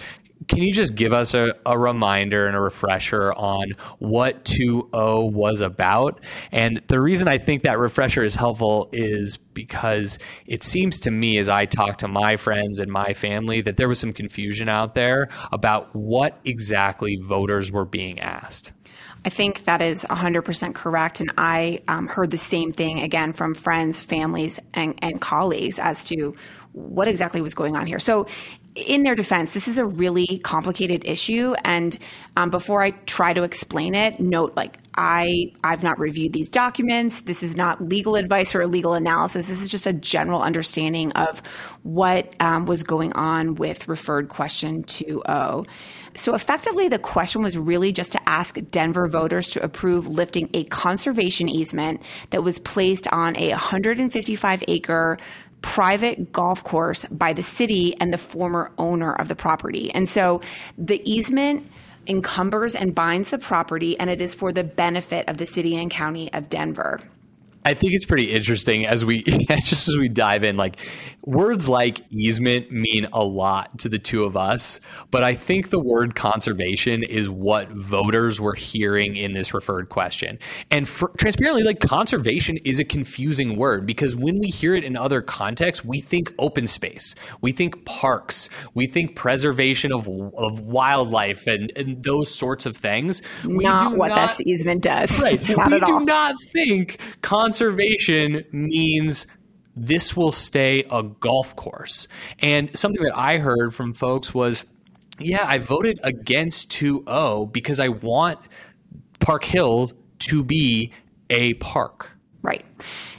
can 0.49 0.63
you 0.63 0.73
just 0.73 0.95
give 0.95 1.13
us 1.13 1.35
a, 1.35 1.55
a 1.67 1.79
reminder 1.79 2.47
and 2.47 2.57
a 2.57 2.61
refresher 2.61 3.33
on 3.33 3.73
what 3.99 4.45
2.0 4.45 5.33
was 5.33 5.61
about? 5.61 6.21
And 6.51 6.83
the 6.87 7.01
reason 7.01 7.29
I 7.29 7.39
think 7.39 7.63
that 7.63 7.79
refresher 7.79 8.25
is 8.25 8.35
helpful 8.35 8.89
is 8.93 9.37
because 9.37 10.19
it 10.47 10.63
seems 10.63 11.01
to 11.01 11.11
me, 11.11 11.39
as 11.39 11.49
I 11.49 11.67
talk 11.67 11.99
to 11.99 12.09
my 12.09 12.37
friends 12.37 12.79
and 12.79 12.91
my 12.91 13.13
family, 13.15 13.61
that 13.63 13.77
there 13.77 13.89
was 13.89 13.99
some 13.99 14.13
confusion 14.13 14.69
out 14.69 14.95
there 14.95 15.29
about 15.53 15.95
what 15.95 16.39
exactly 16.45 17.17
voters 17.17 17.71
were 17.71 17.85
being 17.85 18.21
asked. 18.21 18.73
I 19.25 19.29
think 19.29 19.65
that 19.65 19.81
is 19.81 20.05
100% 20.05 20.75
correct. 20.75 21.21
And 21.21 21.33
I 21.39 21.81
um, 21.87 22.09
heard 22.09 22.31
the 22.31 22.39
same 22.39 22.73
thing 22.73 23.01
again 23.01 23.33
from 23.33 23.55
friends, 23.55 24.01
families, 24.01 24.59
and, 24.75 24.99
and 25.01 25.21
colleagues 25.21 25.79
as 25.79 26.05
to 26.07 26.35
what 26.73 27.07
exactly 27.07 27.41
was 27.41 27.55
going 27.55 27.77
on 27.77 27.87
here. 27.87 27.99
So, 27.99 28.27
in 28.75 29.03
their 29.03 29.15
defense, 29.15 29.53
this 29.53 29.69
is 29.69 29.79
a 29.79 29.85
really 29.85 30.39
complicated 30.39 31.05
issue. 31.05 31.55
And 31.65 31.97
um, 32.37 32.51
before 32.51 32.83
I 32.83 32.91
try 32.91 33.33
to 33.35 33.43
explain 33.43 33.95
it, 33.95 34.19
note 34.19 34.57
like 34.57 34.79
I 34.97 35.53
I've 35.65 35.83
not 35.83 35.99
reviewed 35.99 36.33
these 36.33 36.49
documents. 36.49 37.23
This 37.23 37.43
is 37.43 37.57
not 37.57 37.83
legal 37.83 38.15
advice 38.17 38.55
or 38.55 38.63
a 38.63 38.67
legal 38.67 38.95
analysis. 38.95 39.47
This 39.47 39.61
is 39.61 39.69
just 39.69 39.87
a 39.87 39.93
general 39.93 40.43
understanding 40.43 41.13
of 41.13 41.41
what 41.83 42.35
um, 42.41 42.67
was 42.67 42.83
going 42.83 43.13
on 43.15 43.55
with 43.55 43.89
referred 43.89 44.29
question 44.29 44.83
2O. 44.85 45.67
So 46.15 46.35
effectively, 46.35 46.89
the 46.89 46.99
question 46.99 47.43
was 47.43 47.57
really 47.57 47.91
just 47.91 48.13
to 48.13 48.29
ask 48.29 48.59
Denver 48.71 49.09
voters 49.09 49.49
to 49.51 49.63
approve 49.63 50.09
lifting 50.09 50.51
a 50.53 50.65
conservation 50.65 51.49
easement 51.49 52.03
that 52.31 52.43
was 52.43 52.59
placed 52.59 53.09
on 53.09 53.37
a 53.37 53.51
155 53.51 54.65
acre 54.69 55.17
private 55.63 56.33
golf 56.33 56.63
course 56.65 57.05
by 57.07 57.33
the 57.33 57.43
city 57.43 57.95
and 58.01 58.13
the 58.13 58.19
former 58.19 58.73
owner 58.79 59.13
of 59.13 59.29
the 59.29 59.37
property. 59.37 59.91
And 59.93 60.09
so 60.09 60.41
the 60.77 61.01
easement 61.11 61.71
encumbers 62.07 62.75
and 62.75 62.95
binds 62.95 63.31
the 63.31 63.39
property, 63.39 63.99
and 63.99 64.11
it 64.11 64.21
is 64.21 64.35
for 64.35 64.53
the 64.53 64.65
benefit 64.65 65.29
of 65.29 65.37
the 65.37 65.47
city 65.47 65.77
and 65.77 65.91
county 65.91 66.33
of 66.33 66.49
Denver. 66.49 67.01
I 67.65 67.75
think 67.75 67.93
it's 67.93 68.05
pretty 68.05 68.33
interesting 68.33 68.87
as 68.87 69.05
we 69.05 69.23
just 69.49 69.89
as 69.89 69.97
we 69.97 70.09
dive 70.09 70.43
in. 70.43 70.57
Like 70.57 70.81
words 71.25 71.69
like 71.69 72.01
easement 72.11 72.73
mean 72.73 73.07
a 73.13 73.23
lot 73.23 73.79
to 73.79 73.89
the 73.89 73.99
two 73.99 74.25
of 74.25 74.37
us, 74.37 74.81
but 75.13 75.23
I 75.23 75.35
think 75.35 75.71
the 75.71 75.79
word 75.79 76.17
conservation 76.17 77.05
is 77.05 77.29
what 77.31 77.71
voters 77.71 78.41
were 78.41 78.55
hearing 78.55 79.17
in 79.17 79.33
this 79.33 79.55
referred 79.55 79.89
question. 79.89 80.41
And 80.73 80.89
for, 80.89 81.11
transparently, 81.19 81.63
like 81.63 81.79
conservation 81.81 82.59
is 82.65 82.81
a 82.81 82.85
confusing 82.85 83.57
word 83.57 83.87
because 83.87 84.17
when 84.17 84.41
we 84.41 84.49
hear 84.49 84.75
it 84.75 84.83
in 84.83 84.97
other 84.97 85.23
contexts, 85.23 85.85
we 85.85 86.01
think 86.01 86.35
open 86.41 86.67
space, 86.67 87.15
we 87.41 87.53
think 87.53 87.85
parks, 87.85 88.49
we 88.75 88.87
think 88.87 89.15
preservation 89.15 89.93
of 89.93 90.09
of 90.37 90.61
wildlife 90.61 91.47
and, 91.47 91.73
and 91.77 92.03
those 92.03 92.35
sorts 92.35 92.67
of 92.67 92.77
things. 92.77 93.23
We 93.45 93.65
not 93.65 93.97
what 93.97 94.09
not, 94.09 94.31
this 94.31 94.41
easement 94.47 94.83
does. 94.83 95.23
Right. 95.23 95.41
not 95.57 95.71
we 95.71 95.79
do 95.81 95.93
all. 95.93 96.05
not 96.05 96.35
think 96.53 96.99
conservation 97.21 97.52
means 98.53 99.27
this 99.75 100.17
will 100.17 100.33
stay 100.33 100.85
a 100.91 101.03
golf 101.03 101.57
course. 101.57 102.09
And 102.39 102.77
something 102.77 103.03
that 103.05 103.17
I 103.17 103.39
heard 103.39 103.75
from 103.75 103.93
folks 103.93 104.35
was, 104.35 104.65
yeah, 105.19 105.45
I 105.47 105.59
voted 105.59 106.01
against 106.03 106.71
2-0 106.73 107.53
because 107.53 107.81
I 107.81 107.89
want 107.89 108.39
Park 109.21 109.45
Hill 109.45 109.93
to 110.21 110.45
be 110.45 110.93
a 111.31 111.55
park. 111.55 112.11
Right. 112.43 112.65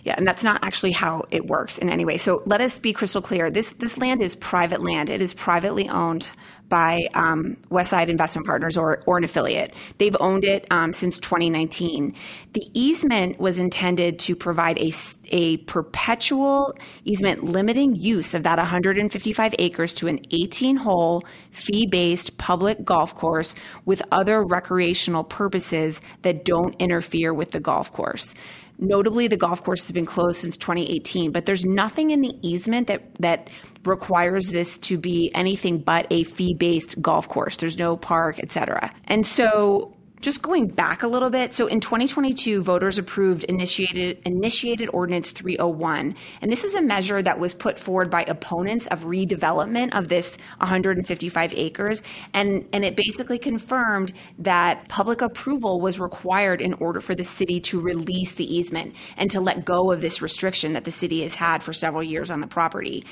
Yeah, 0.03 0.15
and 0.17 0.27
that's 0.27 0.43
not 0.43 0.63
actually 0.63 0.91
how 0.91 1.23
it 1.31 1.47
works 1.47 1.77
in 1.77 1.89
any 1.89 2.03
way. 2.03 2.17
So 2.17 2.43
let 2.45 2.59
us 2.59 2.77
be 2.77 2.91
crystal 2.91 3.21
clear. 3.21 3.49
This 3.49 3.71
this 3.73 3.97
land 3.97 4.21
is 4.21 4.35
private 4.35 4.83
land. 4.83 5.09
It 5.09 5.21
is 5.21 5.33
privately 5.33 5.87
owned 5.87 6.29
by 6.73 7.07
um, 7.13 7.55
Westside 7.69 8.09
Investment 8.09 8.47
Partners 8.47 8.77
or, 8.77 9.03
or 9.05 9.19
an 9.19 9.23
affiliate. 9.23 9.75
They've 9.99 10.17
owned 10.19 10.43
it 10.43 10.65
um, 10.71 10.91
since 10.91 11.19
2019. 11.19 12.15
The 12.53 12.63
easement 12.73 13.39
was 13.39 13.59
intended 13.59 14.17
to 14.19 14.35
provide 14.35 14.79
a, 14.79 14.91
a 15.29 15.57
perpetual 15.57 16.73
easement 17.05 17.43
limiting 17.43 17.93
use 17.95 18.33
of 18.33 18.41
that 18.41 18.57
155 18.57 19.53
acres 19.59 19.93
to 19.93 20.07
an 20.07 20.19
18 20.31 20.77
hole, 20.77 21.21
fee 21.51 21.85
based 21.85 22.39
public 22.39 22.83
golf 22.83 23.13
course 23.13 23.53
with 23.85 24.01
other 24.11 24.43
recreational 24.43 25.23
purposes 25.23 26.01
that 26.23 26.43
don't 26.43 26.75
interfere 26.79 27.35
with 27.35 27.51
the 27.51 27.59
golf 27.59 27.91
course. 27.91 28.33
Notably, 28.79 29.27
the 29.27 29.37
golf 29.37 29.63
course 29.63 29.83
has 29.83 29.91
been 29.91 30.05
closed 30.05 30.37
since 30.37 30.57
2018, 30.57 31.31
but 31.31 31.45
there's 31.45 31.65
nothing 31.65 32.11
in 32.11 32.21
the 32.21 32.33
easement 32.41 32.87
that, 32.87 33.15
that 33.19 33.49
requires 33.85 34.49
this 34.49 34.77
to 34.79 34.97
be 34.97 35.31
anything 35.35 35.79
but 35.79 36.07
a 36.09 36.23
fee-based 36.23 37.01
golf 37.01 37.29
course. 37.29 37.57
There's 37.57 37.77
no 37.77 37.95
park, 37.97 38.39
et 38.39 38.51
cetera. 38.51 38.93
And 39.05 39.25
so 39.25 39.95
just 40.23 40.41
going 40.41 40.67
back 40.67 41.03
a 41.03 41.07
little 41.07 41.29
bit, 41.29 41.53
so 41.53 41.67
in 41.67 41.81
2022, 41.81 42.63
voters 42.63 42.97
approved 42.97 43.43
initiated 43.43 44.21
initiated 44.25 44.89
ordinance 44.93 45.31
301, 45.31 46.15
and 46.41 46.51
this 46.51 46.63
is 46.63 46.75
a 46.75 46.81
measure 46.81 47.21
that 47.21 47.39
was 47.39 47.53
put 47.53 47.77
forward 47.77 48.09
by 48.09 48.23
opponents 48.23 48.87
of 48.87 49.03
redevelopment 49.03 49.95
of 49.95 50.07
this 50.07 50.37
155 50.59 51.53
acres, 51.53 52.01
and 52.33 52.65
and 52.71 52.85
it 52.85 52.95
basically 52.95 53.37
confirmed 53.37 54.13
that 54.39 54.87
public 54.87 55.21
approval 55.21 55.81
was 55.81 55.99
required 55.99 56.61
in 56.61 56.73
order 56.75 57.01
for 57.01 57.13
the 57.13 57.23
city 57.23 57.59
to 57.59 57.81
release 57.81 58.31
the 58.31 58.55
easement 58.55 58.95
and 59.17 59.29
to 59.29 59.41
let 59.41 59.65
go 59.65 59.91
of 59.91 59.99
this 59.99 60.21
restriction 60.21 60.73
that 60.73 60.85
the 60.85 60.91
city 60.91 61.21
has 61.21 61.33
had 61.33 61.61
for 61.61 61.73
several 61.73 62.01
years 62.01 62.31
on 62.31 62.39
the 62.39 62.47
property. 62.47 63.03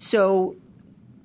So 0.00 0.56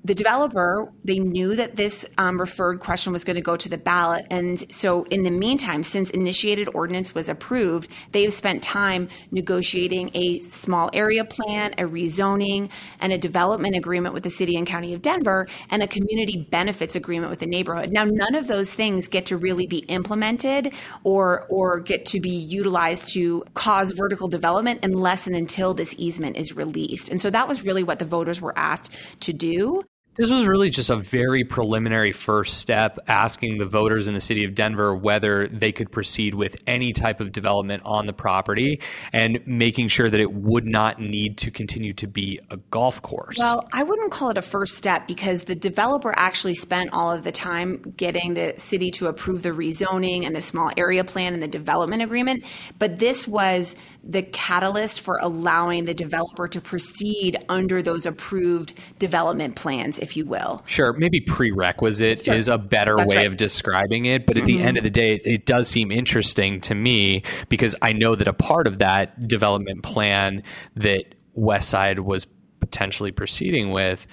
the 0.04 0.16
developer 0.16 0.92
they 1.04 1.20
knew 1.20 1.56
that 1.56 1.76
this 1.76 2.06
um, 2.18 2.40
referred 2.40 2.80
question 2.80 3.14
was 3.14 3.24
going 3.24 3.36
to 3.36 3.42
go 3.42 3.56
to 3.56 3.70
the 3.70 3.78
ballot 3.78 4.26
and 4.30 4.72
so 4.72 5.04
in 5.06 5.24
the 5.24 5.32
meantime 5.32 5.84
since 5.84 6.10
initiated 6.10 6.68
ordinance 6.74 7.16
was 7.16 7.30
approved 7.30 7.90
they've 8.12 8.34
spent 8.34 8.62
time 8.62 9.08
negotiating 9.32 10.10
a 10.14 10.40
small 10.42 10.90
area 10.94 11.24
plan 11.24 11.74
a 11.74 11.84
rezoning 11.84 12.70
and 13.00 13.14
a 13.14 13.18
development 13.18 13.76
agreement 13.76 14.14
with 14.14 14.24
the 14.24 14.30
city 14.30 14.56
and 14.56 14.68
county 14.68 14.94
of 14.94 15.02
denver 15.02 15.48
and 15.70 15.82
a 15.82 15.88
community 15.88 16.48
benefits 16.50 16.96
agreement 16.96 17.30
with 17.30 17.40
the 17.40 17.46
neighborhood. 17.46 17.92
Now 17.92 18.06
none 18.06 18.36
of 18.36 18.48
those 18.48 18.74
things 18.74 19.08
get 19.08 19.26
to 19.28 19.38
really 19.38 19.68
be 19.68 19.80
implemented 19.80 20.74
or 21.04 21.46
or 21.50 21.80
get 21.80 22.06
to 22.08 22.20
be 22.20 22.30
utilized 22.30 23.14
to 23.14 23.44
cause 23.54 23.92
vertical 23.92 24.28
development 24.28 24.80
unless 24.84 25.28
and 25.28 25.36
until 25.36 25.74
this 25.74 25.96
easement 25.98 26.38
is 26.38 26.56
released. 26.56 27.10
And 27.10 27.22
so 27.22 27.30
that 27.30 27.48
was 27.48 27.64
really 27.64 27.84
what 27.84 28.00
the 28.00 28.06
voters 28.06 28.42
were 28.42 28.54
asked 28.58 28.94
to 29.22 29.34
do 29.34 29.84
this 30.16 30.30
was 30.30 30.48
really 30.48 30.70
just 30.70 30.90
a 30.90 30.96
very 30.96 31.44
preliminary 31.44 32.12
first 32.12 32.60
step 32.60 33.00
asking 33.08 33.58
the 33.58 33.66
voters 33.66 34.08
in 34.08 34.14
the 34.14 34.22
city 34.22 34.44
of 34.44 34.54
Denver 34.54 34.96
whether 34.96 35.48
they 35.48 35.72
could 35.72 35.92
proceed 35.92 36.36
with 36.36 36.56
any 36.68 36.94
type 36.94 37.20
of 37.20 37.32
development 37.32 37.82
on 37.84 38.06
the 38.06 38.14
property 38.14 38.80
and 39.12 39.40
making 39.48 39.88
sure 39.88 40.10
that 40.10 40.20
it 40.20 40.32
would 40.32 40.66
not 40.66 41.02
need 41.02 41.38
to 41.38 41.50
continue 41.50 41.94
to 41.94 42.08
be 42.08 42.40
a 42.52 42.58
golf 42.58 43.02
course. 43.02 43.38
Well, 43.40 43.68
I 43.74 43.82
wouldn't 43.84 44.12
call 44.12 44.30
it 44.30 44.38
a 44.38 44.44
first 44.44 44.76
step 44.76 45.08
because 45.08 45.46
the 45.46 45.56
developer 45.56 46.14
actually 46.16 46.54
spent 46.54 46.92
all 46.94 47.12
of 47.12 47.24
the 47.24 47.32
time 47.32 47.94
getting 47.98 48.36
the 48.36 48.54
city 48.58 48.92
to 48.92 49.08
approve 49.08 49.42
the 49.42 49.50
rezoning 49.50 50.26
and 50.26 50.36
the 50.36 50.42
small 50.42 50.72
area 50.78 51.04
plan 51.04 51.34
and 51.34 51.42
the 51.42 51.48
development 51.48 52.04
agreement. 52.04 52.46
But 52.78 53.00
this 53.00 53.28
was 53.28 53.76
the 54.04 54.22
catalyst 54.22 55.02
for 55.02 55.18
allowing 55.22 55.86
the 55.86 55.94
developer 55.94 56.48
to 56.50 56.62
proceed 56.62 57.38
under 57.50 57.82
those 57.82 58.06
approved 58.06 58.74
development 59.00 59.56
plans 59.56 60.00
if 60.04 60.16
you 60.16 60.26
will. 60.26 60.62
Sure, 60.66 60.94
maybe 60.94 61.20
prerequisite 61.20 62.26
sure. 62.26 62.36
is 62.36 62.48
a 62.48 62.58
better 62.58 62.96
That's 62.96 63.10
way 63.10 63.18
right. 63.18 63.28
of 63.28 63.38
describing 63.38 64.06
it, 64.06 64.26
but 64.26 64.38
at 64.38 64.44
mm-hmm. 64.44 64.58
the 64.58 64.64
end 64.64 64.78
of 64.78 64.84
the 64.84 64.92
day, 64.92 65.16
it, 65.16 65.26
it 65.26 65.46
does 65.46 65.68
seem 65.68 65.92
interesting 65.92 66.62
to 66.62 66.76
me 66.76 67.24
because 67.50 67.76
I 67.82 67.94
know 67.94 68.16
that 68.16 68.28
a 68.28 68.34
part 68.34 68.68
of 68.68 68.80
that 68.80 69.28
development 69.28 69.82
plan 69.84 70.44
that 70.76 71.16
Westside 71.36 72.00
was 72.00 72.28
potentially 72.60 73.12
proceeding 73.12 73.72
with 73.72 74.06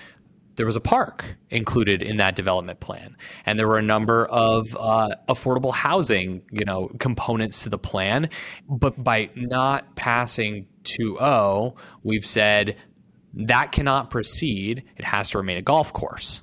there 0.56 0.66
was 0.66 0.76
a 0.76 0.80
park 0.80 1.36
included 1.48 2.02
in 2.02 2.18
that 2.18 2.36
development 2.36 2.80
plan, 2.80 3.16
and 3.46 3.58
there 3.58 3.66
were 3.66 3.78
a 3.78 3.82
number 3.82 4.26
of 4.26 4.76
uh, 4.78 5.14
affordable 5.26 5.72
housing, 5.72 6.42
you 6.50 6.66
know, 6.66 6.90
components 6.98 7.62
to 7.62 7.70
the 7.70 7.78
plan. 7.78 8.28
But 8.68 9.02
by 9.02 9.30
not 9.34 9.96
passing 9.96 10.66
2.0, 10.84 11.76
we've 12.02 12.26
said 12.26 12.76
that 13.34 13.72
cannot 13.72 14.10
proceed. 14.10 14.84
It 14.96 15.04
has 15.04 15.28
to 15.30 15.38
remain 15.38 15.56
a 15.56 15.62
golf 15.62 15.92
course. 15.92 16.40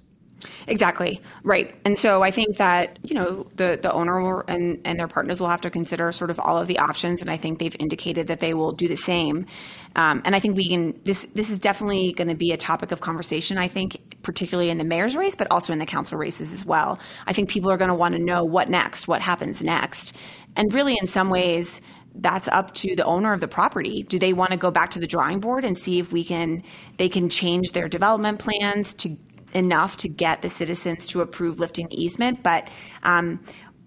Exactly 0.67 1.21
right, 1.43 1.73
and 1.84 1.97
so 1.97 2.21
I 2.21 2.30
think 2.30 2.58
that 2.58 3.00
you 3.04 3.15
know 3.15 3.47
the 3.56 3.80
the 3.82 3.91
owner 3.91 4.41
and 4.41 4.80
and 4.86 5.00
their 5.00 5.08
partners 5.08 5.39
will 5.39 5.47
have 5.47 5.62
to 5.62 5.69
consider 5.71 6.12
sort 6.12 6.30
of 6.30 6.39
all 6.39 6.60
of 6.60 6.67
the 6.67 6.78
options, 6.78 7.21
and 7.21 7.32
I 7.32 7.38
think 7.38 7.58
they've 7.58 7.76
indicated 7.80 8.28
that 8.28 8.39
they 8.39 8.54
will 8.54 8.71
do 8.71 8.88
the 8.88 8.95
same. 8.95 9.47
Um, 9.95 10.21
and 10.26 10.36
I 10.36 10.39
think 10.39 10.56
we 10.56 10.69
can 10.69 11.00
this 11.06 11.26
this 11.34 11.50
is 11.50 11.58
definitely 11.58 12.13
going 12.13 12.28
to 12.28 12.36
be 12.36 12.52
a 12.52 12.58
topic 12.58 12.91
of 12.91 13.02
conversation. 13.02 13.58
I 13.58 13.67
think 13.67 14.21
particularly 14.21 14.69
in 14.69 14.78
the 14.78 14.84
mayor's 14.84 15.15
race, 15.15 15.36
but 15.36 15.47
also 15.50 15.73
in 15.73 15.80
the 15.80 15.86
council 15.88 16.19
races 16.19 16.54
as 16.54 16.63
well. 16.65 17.00
I 17.26 17.34
think 17.34 17.50
people 17.50 17.71
are 17.71 17.78
going 17.78 17.89
to 17.89 17.95
want 17.95 18.13
to 18.13 18.23
know 18.23 18.43
what 18.43 18.69
next, 18.69 19.08
what 19.08 19.21
happens 19.21 19.63
next, 19.63 20.15
and 20.56 20.71
really 20.71 20.97
in 21.02 21.08
some 21.08 21.30
ways 21.30 21.82
that's 22.20 22.48
up 22.48 22.74
to 22.76 22.96
the 22.96 23.06
owner 23.06 23.34
of 23.34 23.42
the 23.42 23.48
property. 23.48 24.04
Do 24.04 24.20
they 24.20 24.34
want 24.34 24.52
to 24.52 24.58
go 24.58 24.72
back 24.72 24.92
to 24.92 25.00
the 25.00 25.08
drawing 25.08 25.40
board 25.40 25.66
and 25.66 25.78
see 25.78 26.00
if 26.00 26.12
we 26.12 26.24
can 26.24 26.64
they 26.98 27.10
can 27.10 27.30
change 27.30 27.72
their 27.72 27.88
development 27.88 28.40
plans 28.40 28.94
to 28.96 29.18
enough 29.54 29.98
to 29.98 30.10
get 30.10 30.42
the 30.42 30.50
citizens 30.50 31.08
to 31.08 31.22
approve 31.22 31.60
lifting 31.60 31.88
the 31.88 32.02
easement? 32.02 32.44
But 32.44 32.70
um, 33.04 33.40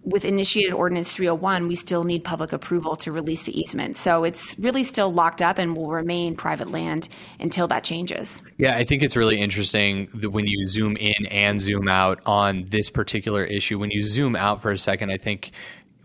with 0.03 0.25
initiated 0.25 0.73
ordinance 0.73 1.13
301, 1.13 1.69
we 1.69 1.75
still 1.75 2.05
need 2.05 2.25
public 2.25 2.53
approval 2.53 2.97
to 2.97 3.13
release 3.13 3.43
the 3.43 3.59
easement. 3.59 3.97
So 3.97 4.25
it's 4.25 4.59
really 4.59 4.83
still 4.83 5.13
locked 5.13 5.43
up 5.43 5.59
and 5.59 5.77
will 5.77 5.91
remain 5.91 6.37
private 6.37 6.71
land 6.71 7.09
until 7.39 7.69
that 7.69 7.85
changes. 7.85 8.43
Yeah, 8.57 8.77
I 8.77 8.85
think 8.85 9.03
it's 9.03 9.17
really 9.17 9.41
interesting 9.41 10.09
that 10.15 10.31
when 10.31 10.47
you 10.47 10.65
zoom 10.65 10.97
in 10.97 11.27
and 11.27 11.61
zoom 11.61 11.87
out 11.89 12.21
on 12.25 12.65
this 12.69 12.89
particular 12.89 13.45
issue. 13.45 13.79
When 13.79 13.91
you 13.91 14.03
zoom 14.03 14.37
out 14.37 14.63
for 14.63 14.71
a 14.71 14.79
second, 14.79 15.11
I 15.11 15.19
think 15.19 15.51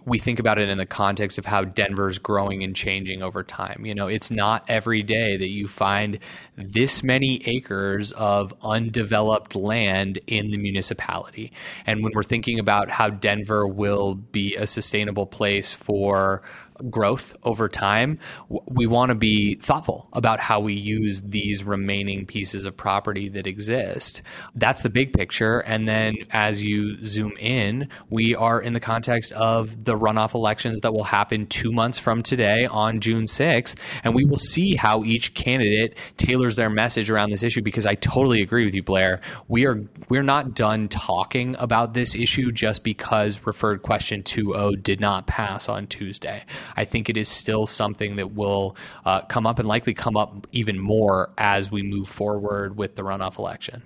we 0.05 0.19
think 0.19 0.39
about 0.39 0.59
it 0.59 0.69
in 0.69 0.77
the 0.77 0.85
context 0.85 1.37
of 1.37 1.45
how 1.45 1.63
Denver's 1.63 2.19
growing 2.19 2.63
and 2.63 2.75
changing 2.75 3.23
over 3.23 3.43
time. 3.43 3.85
You 3.85 3.95
know, 3.95 4.07
it's 4.07 4.29
not 4.29 4.63
every 4.67 5.01
day 5.01 5.35
that 5.37 5.49
you 5.49 5.67
find 5.67 6.19
this 6.57 7.03
many 7.03 7.41
acres 7.47 8.11
of 8.11 8.53
undeveloped 8.61 9.55
land 9.55 10.19
in 10.27 10.51
the 10.51 10.57
municipality. 10.57 11.51
And 11.87 12.03
when 12.03 12.11
we're 12.13 12.23
thinking 12.23 12.59
about 12.59 12.89
how 12.89 13.09
Denver 13.09 13.67
will 13.67 14.15
be 14.15 14.55
a 14.55 14.67
sustainable 14.67 15.25
place 15.25 15.73
for 15.73 16.43
growth 16.89 17.35
over 17.43 17.67
time, 17.69 18.19
we 18.49 18.87
want 18.87 19.09
to 19.09 19.15
be 19.15 19.55
thoughtful 19.55 20.09
about 20.13 20.39
how 20.39 20.59
we 20.59 20.73
use 20.73 21.21
these 21.21 21.63
remaining 21.63 22.25
pieces 22.25 22.65
of 22.65 22.75
property 22.75 23.29
that 23.29 23.47
exist. 23.47 24.21
That's 24.55 24.81
the 24.81 24.89
big 24.89 25.13
picture. 25.13 25.59
And 25.59 25.87
then 25.87 26.15
as 26.31 26.63
you 26.63 27.03
zoom 27.05 27.33
in, 27.39 27.89
we 28.09 28.35
are 28.35 28.61
in 28.61 28.73
the 28.73 28.79
context 28.79 29.31
of 29.33 29.85
the 29.85 29.97
runoff 29.97 30.33
elections 30.33 30.79
that 30.81 30.93
will 30.93 31.03
happen 31.03 31.47
two 31.47 31.71
months 31.71 31.97
from 31.97 32.21
today 32.21 32.65
on 32.65 32.99
June 32.99 33.25
6th. 33.25 33.77
And 34.03 34.13
we 34.13 34.25
will 34.25 34.37
see 34.37 34.75
how 34.75 35.03
each 35.03 35.33
candidate 35.33 35.97
tailors 36.17 36.55
their 36.55 36.69
message 36.69 37.09
around 37.09 37.31
this 37.31 37.43
issue 37.43 37.61
because 37.61 37.85
I 37.85 37.95
totally 37.95 38.41
agree 38.41 38.65
with 38.65 38.75
you, 38.75 38.83
Blair. 38.83 39.21
We 39.47 39.65
are 39.65 39.83
we're 40.09 40.23
not 40.23 40.55
done 40.55 40.87
talking 40.87 41.55
about 41.57 41.93
this 41.93 42.15
issue 42.15 42.51
just 42.51 42.83
because 42.83 43.45
referred 43.45 43.81
question 43.81 44.23
2.0 44.23 44.81
did 44.83 44.99
not 44.99 45.27
pass 45.27 45.69
on 45.69 45.87
Tuesday. 45.87 46.43
I 46.75 46.85
think 46.85 47.09
it 47.09 47.17
is 47.17 47.29
still 47.29 47.65
something 47.65 48.15
that 48.17 48.33
will 48.33 48.75
uh, 49.05 49.21
come 49.21 49.45
up 49.45 49.59
and 49.59 49.67
likely 49.67 49.93
come 49.93 50.17
up 50.17 50.47
even 50.51 50.79
more 50.79 51.31
as 51.37 51.71
we 51.71 51.83
move 51.83 52.07
forward 52.07 52.77
with 52.77 52.95
the 52.95 53.03
runoff 53.03 53.37
election. 53.37 53.83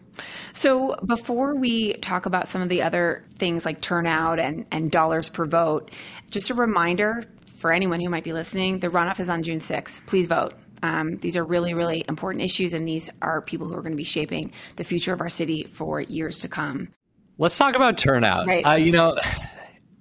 So, 0.54 0.96
before 1.06 1.56
we 1.56 1.94
talk 1.94 2.26
about 2.26 2.48
some 2.48 2.62
of 2.62 2.70
the 2.70 2.82
other 2.82 3.24
things 3.38 3.66
like 3.66 3.82
turnout 3.82 4.40
and, 4.40 4.66
and 4.72 4.92
dollars 4.92 5.30
per 5.30 5.46
vote, 5.46 5.92
just 6.30 6.50
a 6.50 6.54
reminder 6.54 7.24
for 7.58 7.72
anyone 7.72 8.00
who 8.00 8.10
might 8.10 8.24
be 8.24 8.34
listening 8.34 8.80
the 8.80 8.90
runoff 8.90 9.20
is 9.20 9.30
on 9.30 9.44
June 9.44 9.60
6th. 9.60 10.06
Please 10.08 10.28
vote. 10.28 10.54
Um, 10.82 11.18
these 11.18 11.36
are 11.36 11.44
really, 11.44 11.74
really 11.74 12.06
important 12.08 12.44
issues, 12.44 12.74
and 12.74 12.86
these 12.86 13.10
are 13.22 13.42
people 13.42 13.68
who 13.68 13.74
are 13.74 13.82
going 13.82 13.92
to 13.92 13.98
be 13.98 14.04
shaping 14.04 14.54
the 14.78 14.84
future 14.84 15.14
of 15.14 15.22
our 15.22 15.30
city 15.30 15.64
for 15.64 16.00
years 16.00 16.40
to 16.40 16.48
come. 16.48 16.90
Let's 17.38 17.58
talk 17.58 17.76
about 17.76 17.98
turnout. 17.98 18.48
Right. 18.48 18.66
Uh, 18.66 18.76
you 18.76 18.92
know, 18.92 19.18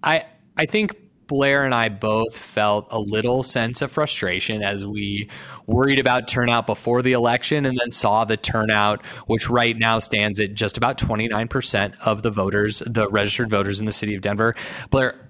I 0.02 0.24
I 0.56 0.66
think 0.66 0.96
Blair 1.28 1.64
and 1.64 1.74
I 1.74 1.90
both 1.90 2.36
felt 2.36 2.88
a 2.90 2.98
little 2.98 3.42
sense 3.42 3.82
of 3.82 3.92
frustration 3.92 4.62
as 4.62 4.84
we 4.84 5.28
worried 5.66 5.98
about 5.98 6.26
turnout 6.26 6.66
before 6.66 7.02
the 7.02 7.12
election 7.12 7.66
and 7.66 7.78
then 7.78 7.90
saw 7.90 8.24
the 8.24 8.38
turnout, 8.38 9.04
which 9.26 9.48
right 9.48 9.76
now 9.76 9.98
stands 9.98 10.40
at 10.40 10.54
just 10.54 10.78
about 10.78 10.98
29% 10.98 11.94
of 12.00 12.22
the 12.22 12.30
voters, 12.30 12.82
the 12.86 13.08
registered 13.10 13.50
voters 13.50 13.78
in 13.78 13.84
the 13.84 13.92
city 13.92 14.14
of 14.14 14.22
Denver. 14.22 14.54
Blair, 14.90 15.28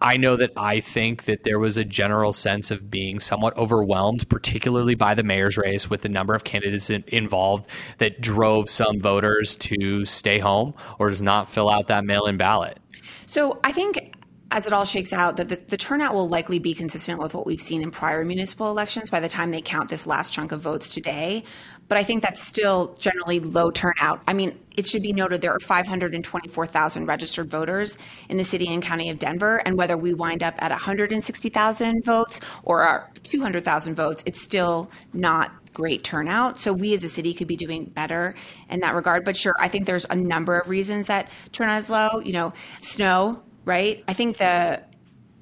I, 0.00 0.16
know 0.16 0.36
that 0.36 0.52
I 0.56 0.80
think 0.80 1.24
that 1.24 1.42
there 1.42 1.58
was 1.58 1.78
a 1.78 1.84
general 1.84 2.32
sense 2.32 2.70
of 2.70 2.90
being 2.90 3.18
somewhat 3.18 3.56
overwhelmed, 3.56 4.28
particularly 4.28 4.94
by 4.94 5.14
the 5.14 5.24
mayor's 5.24 5.56
race 5.56 5.90
with 5.90 6.02
the 6.02 6.08
number 6.08 6.32
of 6.34 6.44
candidates 6.44 6.90
in, 6.90 7.02
involved 7.08 7.68
that 7.98 8.20
drove 8.20 8.70
some 8.70 9.00
voters 9.00 9.56
to 9.56 10.04
stay 10.04 10.38
home 10.38 10.74
or 10.98 11.10
does 11.10 11.20
not 11.20 11.50
fill 11.50 11.68
out 11.68 11.88
that 11.88 12.04
mail 12.04 12.26
in 12.26 12.36
ballot. 12.36 12.78
So 13.26 13.58
I 13.64 13.72
think 13.72 14.14
as 14.54 14.68
it 14.68 14.72
all 14.72 14.84
shakes 14.84 15.12
out, 15.12 15.36
that 15.36 15.48
the, 15.48 15.56
the, 15.66 15.76
turnout 15.76 16.14
will 16.14 16.28
likely 16.28 16.60
be 16.60 16.74
consistent 16.74 17.18
with 17.18 17.34
what 17.34 17.44
we've 17.44 17.60
seen 17.60 17.82
in 17.82 17.90
prior 17.90 18.24
municipal 18.24 18.70
elections 18.70 19.10
by 19.10 19.18
the 19.18 19.28
time 19.28 19.50
they 19.50 19.60
count 19.60 19.90
this 19.90 20.06
last 20.06 20.32
chunk 20.32 20.52
of 20.52 20.60
votes 20.60 20.94
today. 20.94 21.42
But 21.88 21.98
I 21.98 22.04
think 22.04 22.22
that's 22.22 22.40
still 22.40 22.94
generally 22.94 23.40
low 23.40 23.72
turnout. 23.72 24.22
I 24.28 24.32
mean, 24.32 24.56
it 24.76 24.86
should 24.86 25.02
be 25.02 25.12
noted 25.12 25.40
there 25.40 25.52
are 25.52 25.58
524,000 25.60 27.06
registered 27.06 27.50
voters 27.50 27.98
in 28.28 28.36
the 28.36 28.44
city 28.44 28.72
and 28.72 28.80
county 28.80 29.10
of 29.10 29.18
Denver, 29.18 29.56
and 29.66 29.76
whether 29.76 29.96
we 29.96 30.14
wind 30.14 30.44
up 30.44 30.54
at 30.58 30.70
160,000 30.70 32.04
votes 32.04 32.40
or 32.62 33.10
200,000 33.24 33.96
votes, 33.96 34.22
it's 34.24 34.40
still 34.40 34.88
not 35.12 35.50
great 35.74 36.04
turnout. 36.04 36.60
So 36.60 36.72
we 36.72 36.94
as 36.94 37.04
a 37.04 37.08
city 37.08 37.34
could 37.34 37.48
be 37.48 37.56
doing 37.56 37.86
better 37.86 38.36
in 38.70 38.80
that 38.80 38.94
regard. 38.94 39.24
But 39.24 39.36
sure, 39.36 39.54
I 39.58 39.68
think 39.68 39.84
there's 39.84 40.06
a 40.08 40.14
number 40.14 40.56
of 40.56 40.70
reasons 40.70 41.08
that 41.08 41.28
turnout 41.50 41.78
is 41.78 41.90
low. 41.90 42.20
You 42.24 42.32
know, 42.32 42.52
snow 42.78 43.42
right? 43.64 44.04
I 44.06 44.12
think 44.12 44.38
the 44.38 44.82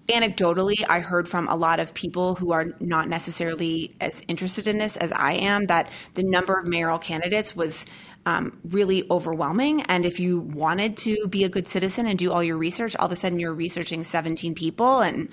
anecdotally, 0.08 0.84
I 0.88 1.00
heard 1.00 1.28
from 1.28 1.48
a 1.48 1.56
lot 1.56 1.80
of 1.80 1.94
people 1.94 2.34
who 2.34 2.52
are 2.52 2.74
not 2.80 3.08
necessarily 3.08 3.94
as 4.00 4.24
interested 4.28 4.66
in 4.66 4.78
this 4.78 4.96
as 4.96 5.12
I 5.12 5.32
am 5.32 5.66
that 5.66 5.90
the 6.14 6.22
number 6.22 6.58
of 6.58 6.66
mayoral 6.66 6.98
candidates 6.98 7.54
was 7.54 7.86
um, 8.26 8.58
really 8.64 9.04
overwhelming. 9.10 9.82
And 9.82 10.04
if 10.04 10.20
you 10.20 10.40
wanted 10.40 10.96
to 10.98 11.26
be 11.28 11.44
a 11.44 11.48
good 11.48 11.68
citizen 11.68 12.06
and 12.06 12.18
do 12.18 12.32
all 12.32 12.42
your 12.42 12.56
research, 12.56 12.96
all 12.96 13.06
of 13.06 13.12
a 13.12 13.16
sudden 13.16 13.38
you're 13.38 13.54
researching 13.54 14.04
17 14.04 14.54
people 14.54 15.00
and 15.00 15.28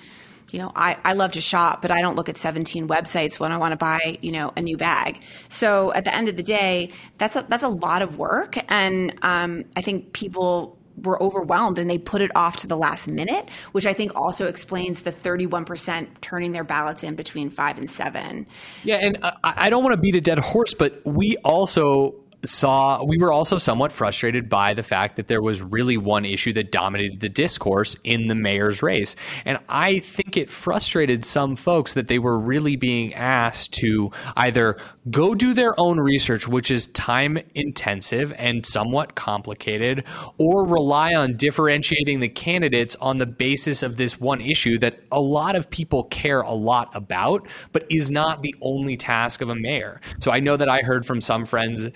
you 0.52 0.58
know, 0.58 0.72
I, 0.74 0.96
I 1.04 1.12
love 1.12 1.32
to 1.32 1.40
shop, 1.40 1.80
but 1.80 1.92
I 1.92 2.00
don't 2.00 2.16
look 2.16 2.28
at 2.28 2.36
17 2.36 2.88
websites 2.88 3.38
when 3.38 3.52
I 3.52 3.56
want 3.56 3.70
to 3.70 3.76
buy, 3.76 4.18
you 4.20 4.32
know, 4.32 4.52
a 4.56 4.60
new 4.60 4.76
bag. 4.76 5.20
So 5.48 5.92
at 5.92 6.04
the 6.04 6.12
end 6.12 6.28
of 6.28 6.36
the 6.36 6.42
day, 6.42 6.90
that's 7.18 7.36
a, 7.36 7.46
that's 7.48 7.62
a 7.62 7.68
lot 7.68 8.02
of 8.02 8.18
work. 8.18 8.56
And 8.68 9.14
um, 9.22 9.62
I 9.76 9.80
think 9.80 10.12
people 10.12 10.76
were 10.96 11.22
overwhelmed 11.22 11.78
and 11.78 11.88
they 11.88 11.98
put 11.98 12.22
it 12.22 12.30
off 12.36 12.58
to 12.58 12.66
the 12.66 12.76
last 12.76 13.08
minute, 13.08 13.48
which 13.72 13.86
I 13.86 13.92
think 13.92 14.12
also 14.14 14.46
explains 14.46 15.02
the 15.02 15.12
31% 15.12 16.20
turning 16.20 16.52
their 16.52 16.64
ballots 16.64 17.02
in 17.02 17.14
between 17.14 17.50
five 17.50 17.78
and 17.78 17.90
seven. 17.90 18.46
Yeah, 18.84 18.96
and 18.96 19.18
I, 19.22 19.34
I 19.42 19.70
don't 19.70 19.82
want 19.82 19.94
to 19.94 20.00
beat 20.00 20.16
a 20.16 20.20
dead 20.20 20.38
horse, 20.38 20.74
but 20.74 21.00
we 21.04 21.36
also 21.38 22.14
saw 22.44 23.04
we 23.04 23.18
were 23.18 23.32
also 23.32 23.58
somewhat 23.58 23.92
frustrated 23.92 24.48
by 24.48 24.74
the 24.74 24.82
fact 24.82 25.16
that 25.16 25.28
there 25.28 25.42
was 25.42 25.62
really 25.62 25.96
one 25.96 26.24
issue 26.24 26.52
that 26.54 26.72
dominated 26.72 27.20
the 27.20 27.28
discourse 27.28 27.96
in 28.04 28.28
the 28.28 28.34
mayor's 28.34 28.82
race. 28.82 29.16
And 29.44 29.58
I 29.68 29.98
think 29.98 30.36
it 30.36 30.50
frustrated 30.50 31.24
some 31.24 31.56
folks 31.56 31.94
that 31.94 32.08
they 32.08 32.18
were 32.18 32.38
really 32.38 32.76
being 32.76 33.14
asked 33.14 33.74
to 33.74 34.10
either 34.36 34.78
go 35.10 35.34
do 35.34 35.54
their 35.54 35.78
own 35.78 35.98
research, 35.98 36.48
which 36.48 36.70
is 36.70 36.86
time 36.88 37.38
intensive 37.54 38.32
and 38.36 38.64
somewhat 38.64 39.14
complicated, 39.14 40.04
or 40.38 40.66
rely 40.66 41.14
on 41.14 41.36
differentiating 41.36 42.20
the 42.20 42.28
candidates 42.28 42.96
on 42.96 43.18
the 43.18 43.26
basis 43.26 43.82
of 43.82 43.96
this 43.96 44.20
one 44.20 44.40
issue 44.40 44.78
that 44.78 45.00
a 45.12 45.20
lot 45.20 45.56
of 45.56 45.68
people 45.70 46.04
care 46.04 46.40
a 46.40 46.52
lot 46.52 46.94
about, 46.94 47.46
but 47.72 47.84
is 47.90 48.10
not 48.10 48.42
the 48.42 48.54
only 48.60 48.96
task 48.96 49.40
of 49.40 49.48
a 49.48 49.54
mayor. 49.54 50.00
So 50.20 50.30
I 50.30 50.40
know 50.40 50.56
that 50.56 50.68
I 50.68 50.80
heard 50.80 51.04
from 51.04 51.20
some 51.20 51.44
friends 51.44 51.88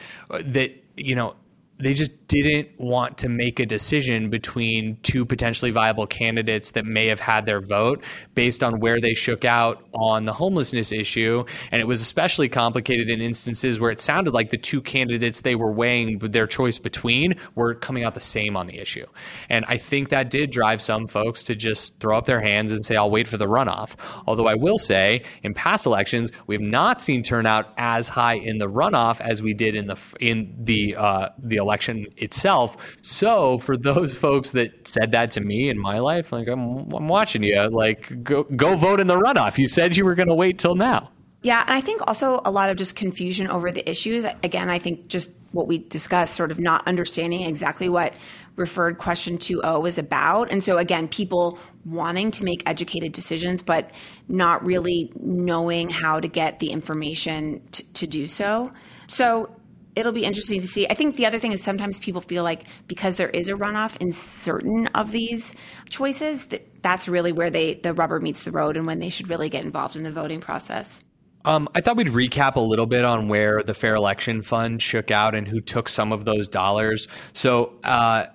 that, 0.43 0.71
you 0.97 1.15
know, 1.15 1.35
they 1.79 1.93
just 1.93 2.27
didn't 2.29 2.69
want 2.79 3.19
to 3.19 3.29
make 3.29 3.59
a 3.59 3.67
decision 3.67 4.31
between 4.31 4.97
two 5.03 5.25
potentially 5.25 5.71
viable 5.71 6.07
candidates 6.07 6.71
that 6.73 6.85
may 6.85 7.09
have 7.09 7.21
had 7.21 7.45
their 7.47 7.61
vote 7.61 8.03
based 8.35 8.63
on 8.63 8.79
where 8.81 9.01
they 9.01 9.13
shook 9.13 9.45
out 9.45 9.85
on 9.93 10.25
the 10.25 10.33
homelessness 10.33 10.93
issue. 10.93 11.45
And 11.73 11.81
it 11.81 11.85
was 11.85 12.01
especially 12.01 12.49
complicated 12.49 13.09
in 13.11 13.21
instances 13.21 13.81
where 13.81 13.91
it 13.91 14.01
sounded 14.01 14.35
like 14.35 14.51
the 14.51 14.59
two 14.59 14.81
candidates 14.81 15.41
they 15.41 15.57
were 15.57 15.73
weighing 15.73 16.19
their 16.19 16.47
choice 16.47 16.79
between 16.79 17.35
were 17.55 17.75
coming 17.75 18.05
out 18.05 18.15
the 18.15 18.21
same 18.21 18.57
on 18.57 18.67
the 18.67 18.79
issue. 18.79 19.07
And 19.49 19.65
I 19.69 19.77
think 19.77 20.11
that 20.11 20.31
did 20.31 20.51
drive 20.51 20.81
some 20.81 21.07
folks 21.07 21.43
to 21.45 21.55
just 21.55 21.99
throw 21.99 22.17
up 22.17 22.27
their 22.27 22.41
hands 22.41 22.73
and 22.73 22.85
say, 22.85 22.97
I'll 22.97 23.11
wait 23.11 23.27
for 23.27 23.37
the 23.37 23.47
runoff. 23.47 23.97
Although 24.27 24.47
I 24.47 24.55
will 24.55 24.79
say, 24.79 25.23
in 25.43 25.55
past 25.55 25.87
elections, 25.87 26.31
we've 26.47 26.61
not 26.61 27.01
seen 27.01 27.23
turnout 27.23 27.75
as 27.77 28.09
high 28.09 28.35
in 28.35 28.59
the 28.59 28.69
runoff 28.69 29.21
as 29.21 29.43
we 29.43 29.55
did 29.55 29.75
in 29.75 29.87
the 29.87 30.01
in 30.21 30.55
the 30.61 30.97
uh, 30.97 31.29
the 31.39 31.64
election 31.65 32.07
itself. 32.17 32.97
So 33.03 33.59
for 33.59 33.77
those 33.77 34.17
folks 34.25 34.53
that 34.53 34.87
said 34.87 35.13
that 35.13 35.31
to 35.33 35.41
me 35.41 35.69
in 35.69 35.79
my 35.79 35.99
life, 35.99 36.33
like 36.33 36.49
I'm, 36.49 36.93
I'm 36.93 37.09
watching 37.09 37.43
you, 37.43 37.69
like 37.71 38.23
go 38.23 38.45
go 38.45 38.77
vote 38.77 39.01
in 39.01 39.07
the 39.07 39.17
runoff. 39.17 39.59
You 39.59 39.67
said 39.69 39.97
you 39.97 40.05
were 40.05 40.15
going 40.15 40.29
to 40.29 40.35
wait 40.35 40.59
till 40.59 40.75
now. 40.75 41.11
Yeah, 41.43 41.63
and 41.67 41.75
I 41.75 41.83
think 41.83 42.01
also 42.07 42.41
a 42.47 42.51
lot 42.51 42.71
of 42.71 42.79
just 42.79 42.97
confusion 42.97 43.49
over 43.49 43.71
the 43.71 43.89
issues. 43.89 44.25
Again, 44.43 44.71
I 44.71 44.79
think 44.79 45.09
just 45.09 45.31
what 45.53 45.69
we 45.69 45.77
discussed, 45.77 46.35
sort 46.35 46.51
of 46.51 46.59
not 46.59 46.87
understanding 46.89 47.43
exactly 47.43 47.89
what 47.91 48.15
referred 48.57 48.97
question 48.97 49.37
2.0 49.37 49.87
is 49.87 49.99
about. 49.99 50.51
And 50.51 50.65
so, 50.65 50.79
again, 50.79 51.07
people 51.07 51.59
wanting 51.85 52.31
to 52.33 52.45
make 52.45 52.63
educated 52.67 53.13
decisions, 53.13 53.63
but 53.63 53.91
not 54.27 54.65
really 54.65 55.13
knowing 55.17 55.91
how 55.91 56.19
to 56.19 56.29
get 56.29 56.61
the 56.61 56.71
information 56.71 57.61
to, 57.73 57.83
to 57.93 58.07
do 58.07 58.27
so. 58.27 58.73
So, 59.07 59.55
it'll 59.97 60.13
be 60.13 60.25
interesting 60.25 60.61
to 60.61 60.67
see. 60.67 60.87
I 60.89 60.95
think 60.95 61.17
the 61.17 61.27
other 61.27 61.39
thing 61.39 61.53
is 61.53 61.63
sometimes 61.63 61.99
people 62.01 62.21
feel 62.21 62.43
like 62.43 62.65
because 62.87 63.17
there 63.17 63.31
is 63.31 63.49
a 63.49 63.53
runoff 63.53 63.97
in 63.99 64.13
certain 64.13 64.89
of 64.89 65.11
these 65.11 65.55
choices, 65.89 66.47
that 66.47 66.83
that's 66.83 67.09
really 67.09 67.33
where 67.33 67.51
they 67.51 67.75
the 67.75 67.93
rubber 67.95 68.21
meets 68.21 68.45
the 68.45 68.53
road 68.53 68.77
and 68.77 68.87
when 68.87 68.99
they 68.99 69.09
should 69.09 69.29
really 69.29 69.49
get 69.49 69.65
involved 69.65 69.97
in 69.97 70.03
the 70.03 70.13
voting 70.13 70.41
process. 70.41 71.01
Um, 71.47 71.69
I 71.75 71.83
thought 71.83 71.97
we'd 71.97 72.09
recap 72.09 72.57
a 72.57 72.61
little 72.61 72.87
bit 72.87 73.05
on 73.05 73.29
where 73.29 73.63
the 73.63 73.75
Fair 73.75 73.95
Election 73.97 74.41
Fund 74.41 74.81
shook 74.81 75.11
out 75.11 75.35
and 75.35 75.47
who 75.47 75.61
took 75.61 75.91
some 75.91 76.11
of 76.11 76.25
those 76.25 76.49
dollars. 76.49 77.07
So, 77.35 77.75
uh, 77.85 78.27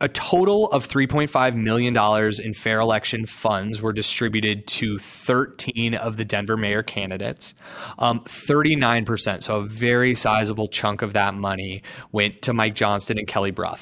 a 0.00 0.08
total 0.08 0.66
of 0.70 0.86
$3.5 0.86 1.56
million 1.56 1.96
in 2.44 2.54
fair 2.54 2.80
election 2.80 3.26
funds 3.26 3.82
were 3.82 3.92
distributed 3.92 4.66
to 4.66 4.98
13 4.98 5.94
of 5.94 6.16
the 6.16 6.24
Denver 6.24 6.56
mayor 6.56 6.82
candidates. 6.82 7.54
Um, 7.98 8.20
39%, 8.20 9.42
so 9.42 9.56
a 9.56 9.66
very 9.66 10.14
sizable 10.14 10.68
chunk 10.68 11.02
of 11.02 11.14
that 11.14 11.34
money 11.34 11.82
went 12.12 12.42
to 12.42 12.52
Mike 12.52 12.74
Johnston 12.74 13.18
and 13.18 13.26
Kelly 13.26 13.50
Brough. 13.50 13.78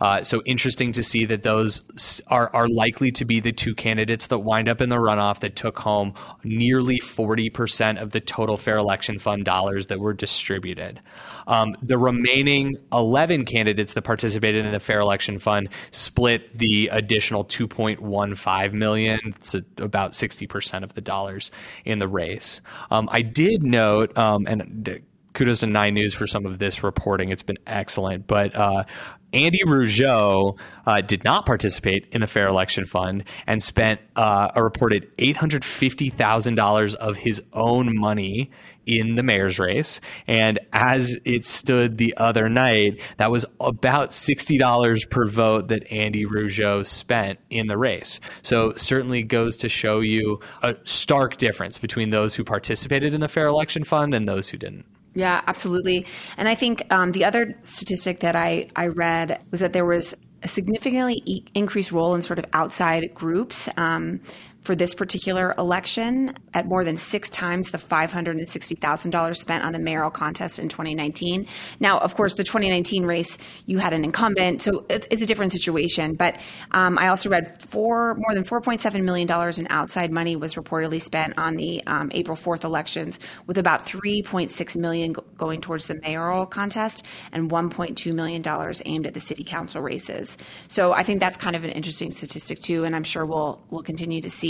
Uh, 0.00 0.22
so 0.24 0.42
interesting 0.44 0.92
to 0.92 1.02
see 1.02 1.24
that 1.26 1.42
those 1.42 1.82
are, 2.26 2.54
are 2.54 2.68
likely 2.68 3.12
to 3.12 3.24
be 3.24 3.38
the 3.40 3.52
two 3.52 3.74
candidates 3.74 4.26
that 4.28 4.38
wind 4.38 4.68
up 4.68 4.80
in 4.80 4.88
the 4.88 4.96
runoff 4.96 5.40
that 5.40 5.56
took 5.56 5.78
home 5.78 6.14
nearly 6.42 6.98
40% 6.98 8.00
of 8.00 8.10
the 8.10 8.20
total 8.20 8.56
fair 8.56 8.78
election 8.78 9.18
fund 9.18 9.44
dollars 9.44 9.86
that 9.86 10.00
were 10.00 10.14
distributed. 10.14 11.00
Um, 11.46 11.76
the 11.82 11.98
remaining 11.98 12.76
11 12.92 13.44
candidates 13.44 13.94
that 13.94 14.02
participated 14.02 14.66
in 14.66 14.72
the 14.72 14.80
fair 14.80 15.00
election 15.00 15.38
fund 15.38 15.59
split 15.90 16.56
the 16.56 16.88
additional 16.88 17.44
2.15 17.44 18.72
million. 18.72 19.20
It's 19.24 19.54
about 19.78 20.12
60% 20.12 20.82
of 20.82 20.94
the 20.94 21.00
dollars 21.00 21.50
in 21.84 21.98
the 21.98 22.08
race. 22.08 22.60
Um, 22.90 23.08
I 23.10 23.22
did 23.22 23.62
note, 23.62 24.16
um, 24.16 24.46
and 24.46 25.02
kudos 25.32 25.60
to 25.60 25.66
Nine 25.66 25.94
News 25.94 26.14
for 26.14 26.26
some 26.26 26.46
of 26.46 26.58
this 26.58 26.82
reporting. 26.82 27.30
It's 27.30 27.42
been 27.42 27.58
excellent. 27.66 28.26
But 28.26 28.54
uh, 28.54 28.84
Andy 29.32 29.60
Rougeot 29.64 30.58
uh, 30.86 31.00
did 31.02 31.24
not 31.24 31.46
participate 31.46 32.06
in 32.12 32.20
the 32.20 32.26
Fair 32.26 32.48
Election 32.48 32.84
Fund 32.84 33.24
and 33.46 33.62
spent 33.62 34.00
uh, 34.16 34.50
a 34.54 34.62
reported 34.62 35.10
$850,000 35.18 36.94
of 36.96 37.16
his 37.16 37.42
own 37.52 37.96
money 37.96 38.50
in 38.86 39.14
the 39.14 39.22
mayor's 39.22 39.58
race. 39.58 40.00
And 40.26 40.58
as 40.72 41.16
it 41.24 41.44
stood 41.44 41.98
the 41.98 42.14
other 42.16 42.48
night, 42.48 43.00
that 43.18 43.30
was 43.30 43.44
about 43.60 44.10
$60 44.10 45.10
per 45.10 45.26
vote 45.26 45.68
that 45.68 45.90
Andy 45.92 46.24
Rougeot 46.24 46.86
spent 46.86 47.38
in 47.50 47.68
the 47.68 47.78
race. 47.78 48.20
So 48.42 48.72
certainly 48.76 49.22
goes 49.22 49.56
to 49.58 49.68
show 49.68 50.00
you 50.00 50.40
a 50.62 50.74
stark 50.84 51.36
difference 51.36 51.78
between 51.78 52.10
those 52.10 52.34
who 52.34 52.42
participated 52.42 53.14
in 53.14 53.20
the 53.20 53.28
Fair 53.28 53.46
Election 53.46 53.84
Fund 53.84 54.14
and 54.14 54.26
those 54.26 54.48
who 54.48 54.58
didn't. 54.58 54.86
Yeah, 55.14 55.40
absolutely. 55.46 56.06
And 56.36 56.48
I 56.48 56.54
think 56.54 56.86
um, 56.90 57.12
the 57.12 57.24
other 57.24 57.56
statistic 57.64 58.20
that 58.20 58.36
I, 58.36 58.68
I 58.76 58.86
read 58.86 59.42
was 59.50 59.60
that 59.60 59.72
there 59.72 59.84
was 59.84 60.14
a 60.42 60.48
significantly 60.48 61.20
e- 61.26 61.44
increased 61.54 61.92
role 61.92 62.14
in 62.14 62.22
sort 62.22 62.38
of 62.38 62.44
outside 62.52 63.12
groups. 63.14 63.68
Um, 63.76 64.20
for 64.60 64.74
this 64.74 64.94
particular 64.94 65.54
election 65.58 66.34
at 66.54 66.66
more 66.66 66.84
than 66.84 66.96
six 66.96 67.30
times 67.30 67.70
the 67.70 67.78
$560,000 67.78 69.36
spent 69.36 69.64
on 69.64 69.72
the 69.72 69.78
mayoral 69.78 70.10
contest 70.10 70.58
in 70.58 70.68
2019. 70.68 71.46
Now, 71.80 71.98
of 71.98 72.14
course, 72.14 72.34
the 72.34 72.44
2019 72.44 73.04
race, 73.04 73.38
you 73.66 73.78
had 73.78 73.92
an 73.92 74.04
incumbent, 74.04 74.62
so 74.62 74.84
it's, 74.90 75.06
it's 75.10 75.22
a 75.22 75.26
different 75.26 75.52
situation. 75.52 76.14
But 76.14 76.38
um, 76.72 76.98
I 76.98 77.08
also 77.08 77.30
read 77.30 77.60
four, 77.62 78.14
more 78.16 78.34
than 78.34 78.44
$4.7 78.44 79.02
million 79.02 79.28
in 79.58 79.66
outside 79.70 80.12
money 80.12 80.36
was 80.36 80.54
reportedly 80.54 81.00
spent 81.00 81.38
on 81.38 81.56
the 81.56 81.82
um, 81.86 82.10
April 82.12 82.36
4th 82.36 82.64
elections, 82.64 83.18
with 83.46 83.56
about 83.56 83.86
$3.6 83.86 84.76
million 84.76 85.14
going 85.36 85.60
towards 85.60 85.86
the 85.86 85.98
mayoral 86.02 86.46
contest 86.46 87.04
and 87.32 87.50
1.2 87.50 88.14
million 88.14 88.42
dollars 88.42 88.82
aimed 88.84 89.06
at 89.06 89.14
the 89.14 89.20
city 89.20 89.44
council 89.44 89.80
races. 89.82 90.36
So 90.68 90.92
I 90.92 91.02
think 91.02 91.20
that's 91.20 91.36
kind 91.36 91.56
of 91.56 91.64
an 91.64 91.70
interesting 91.70 92.10
statistic 92.10 92.60
too, 92.60 92.84
and 92.84 92.94
I'm 92.94 93.04
sure 93.04 93.24
we'll 93.24 93.62
we'll 93.70 93.82
continue 93.82 94.20
to 94.20 94.30
see 94.30 94.49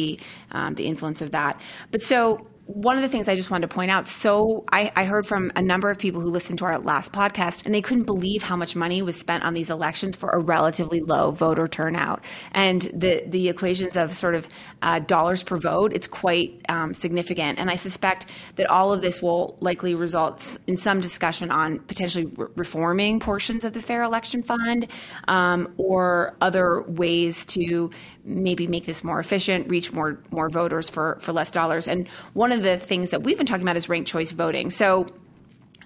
um, 0.53 0.75
the 0.75 0.87
influence 0.87 1.23
of 1.23 1.31
that. 1.31 1.61
But 1.91 2.03
so 2.03 2.47
one 2.75 2.97
of 2.97 3.03
the 3.03 3.09
things 3.09 3.29
I 3.29 3.35
just 3.35 3.51
wanted 3.51 3.69
to 3.69 3.75
point 3.75 3.91
out 3.91 4.07
so 4.07 4.65
I, 4.71 4.93
I, 4.95 5.05
heard 5.05 5.27
from 5.27 5.51
a 5.57 5.63
number 5.63 5.91
of 5.91 5.99
people 5.99 6.21
who 6.21 6.31
listened 6.31 6.61
to 6.61 6.65
our 6.67 6.79
last 6.79 7.13
podcast, 7.13 7.67
and 7.67 7.75
they 7.75 7.83
couldn't 7.83 8.05
believe 8.05 8.43
how 8.45 8.55
much 8.55 8.77
money 8.77 9.03
was 9.03 9.19
spent 9.19 9.45
on 9.45 9.55
these 9.55 9.71
elections 9.71 10.15
for 10.15 10.31
a 10.31 10.39
relatively 10.39 11.01
low 11.01 11.33
voter 11.33 11.67
turnout. 11.67 12.23
And 12.53 12.83
the, 12.95 13.25
the 13.27 13.49
equations 13.49 13.97
of 13.97 14.13
sort 14.13 14.37
of 14.37 14.49
uh, 14.83 15.01
dollars 15.01 15.43
per 15.43 15.57
vote, 15.57 15.93
it's 15.93 16.07
quite 16.07 16.61
um, 16.69 16.95
significant. 16.95 17.59
And 17.59 17.71
I 17.71 17.75
suspect 17.75 18.27
that 18.57 18.71
all 18.71 18.93
of 18.93 19.01
this 19.01 19.21
will 19.21 19.57
likely 19.61 19.95
result 19.95 20.59
in 20.67 20.77
some 20.77 21.01
discussion 21.01 21.51
on 21.51 21.81
potentially 21.81 22.27
re- 22.27 22.49
reforming 22.55 23.19
portions 23.19 23.65
of 23.65 23.73
the 23.73 23.83
Fair 23.83 24.03
Election 24.05 24.43
Fund 24.43 24.87
um, 25.27 25.73
or 25.77 26.37
other 26.41 26.83
ways 26.83 27.45
to 27.47 27.91
maybe 28.25 28.67
make 28.67 28.87
this 28.87 29.03
more 29.03 29.19
efficient, 29.19 29.69
reach 29.69 29.93
more 29.93 30.19
more 30.31 30.49
voters 30.49 30.89
for 30.89 31.19
for 31.21 31.33
less 31.33 31.51
dollars. 31.51 31.89
And 31.89 32.07
one 32.35 32.53
of 32.53 32.60
the 32.61 32.79
things 32.79 33.11
that 33.11 33.23
we've 33.23 33.37
been 33.37 33.46
talking 33.46 33.62
about 33.62 33.77
is 33.77 33.88
ranked 33.88 34.09
choice 34.09 34.31
voting. 34.31 34.70
So, 34.70 35.07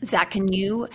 Zach, 0.04 0.30
can 0.30 0.52
you 0.52 0.88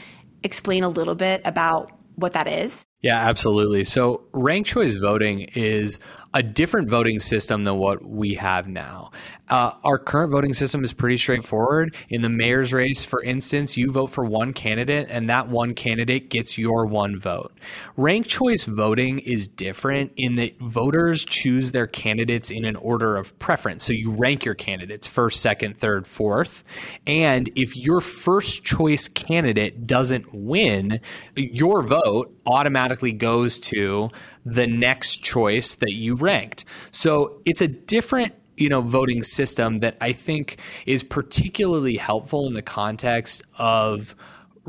explain 0.44 0.84
a 0.84 0.90
little 0.90 1.16
bit 1.16 1.42
about 1.46 1.92
what 2.16 2.34
that 2.34 2.48
is? 2.48 2.86
Yeah, 3.02 3.18
absolutely. 3.18 3.86
So, 3.86 4.24
ranked 4.34 4.70
choice 4.70 4.96
voting 4.96 5.42
is 5.56 6.00
a 6.34 6.44
different 6.44 6.90
voting 6.90 7.20
system 7.20 7.64
than 7.64 7.78
what 7.78 8.06
we 8.06 8.36
have 8.36 8.68
now. 8.68 9.12
Uh, 9.50 9.72
our 9.84 9.98
current 9.98 10.32
voting 10.32 10.54
system 10.54 10.84
is 10.84 10.94
pretty 10.94 11.18
straightforward. 11.18 11.96
In 12.10 12.22
the 12.22 12.30
mayor's 12.30 12.72
race, 12.72 13.04
for 13.04 13.24
instance, 13.24 13.76
you 13.76 13.92
vote 13.92 14.08
for 14.08 14.24
one 14.24 14.54
candidate, 14.54 15.08
and 15.10 15.28
that 15.28 15.50
one 15.50 15.74
candidate 15.74 16.30
gets 16.30 16.56
your 16.56 16.86
one 16.86 17.20
vote. 17.20 17.52
Ranked 17.98 18.30
choice 18.30 18.66
voting 18.66 19.20
is 19.20 19.48
different 19.48 20.12
in 20.18 20.36
that 20.36 20.60
voters 20.60 21.26
choose 21.26 21.72
their 21.72 21.88
candidates 21.88 22.52
in 22.52 22.64
an 22.64 22.76
order 22.76 23.18
of 23.18 23.38
preference. 23.40 23.84
So 23.84 23.94
you 23.94 24.12
rank 24.12 24.46
your 24.46 24.54
candidates 24.54 25.08
first, 25.08 25.42
second, 25.42 25.80
third, 25.80 26.06
fourth. 26.06 26.64
And 27.08 27.50
if 27.56 27.76
your 27.76 28.02
first 28.02 28.64
choice 28.64 29.08
candidate 29.08 29.88
doesn't 29.88 30.32
win, 30.32 31.00
your 31.36 31.82
vote 31.82 32.40
automatically 32.46 33.14
goes 33.14 33.58
to 33.60 34.10
the 34.54 34.68
next 34.68 35.24
choice 35.24 35.76
that 35.76 35.94
you 35.94 36.16
ranked. 36.16 36.66
So 36.92 37.42
it's 37.46 37.62
a 37.62 37.68
different 37.68 38.34
you 38.58 38.70
know 38.70 38.82
voting 38.82 39.24
system 39.24 39.78
that 39.78 39.98
I 40.02 40.12
think 40.14 40.60
is 40.86 41.04
particularly 41.04 41.98
helpful 41.98 42.48
in 42.48 42.54
the 42.54 42.62
context 42.62 43.42
of 43.58 44.16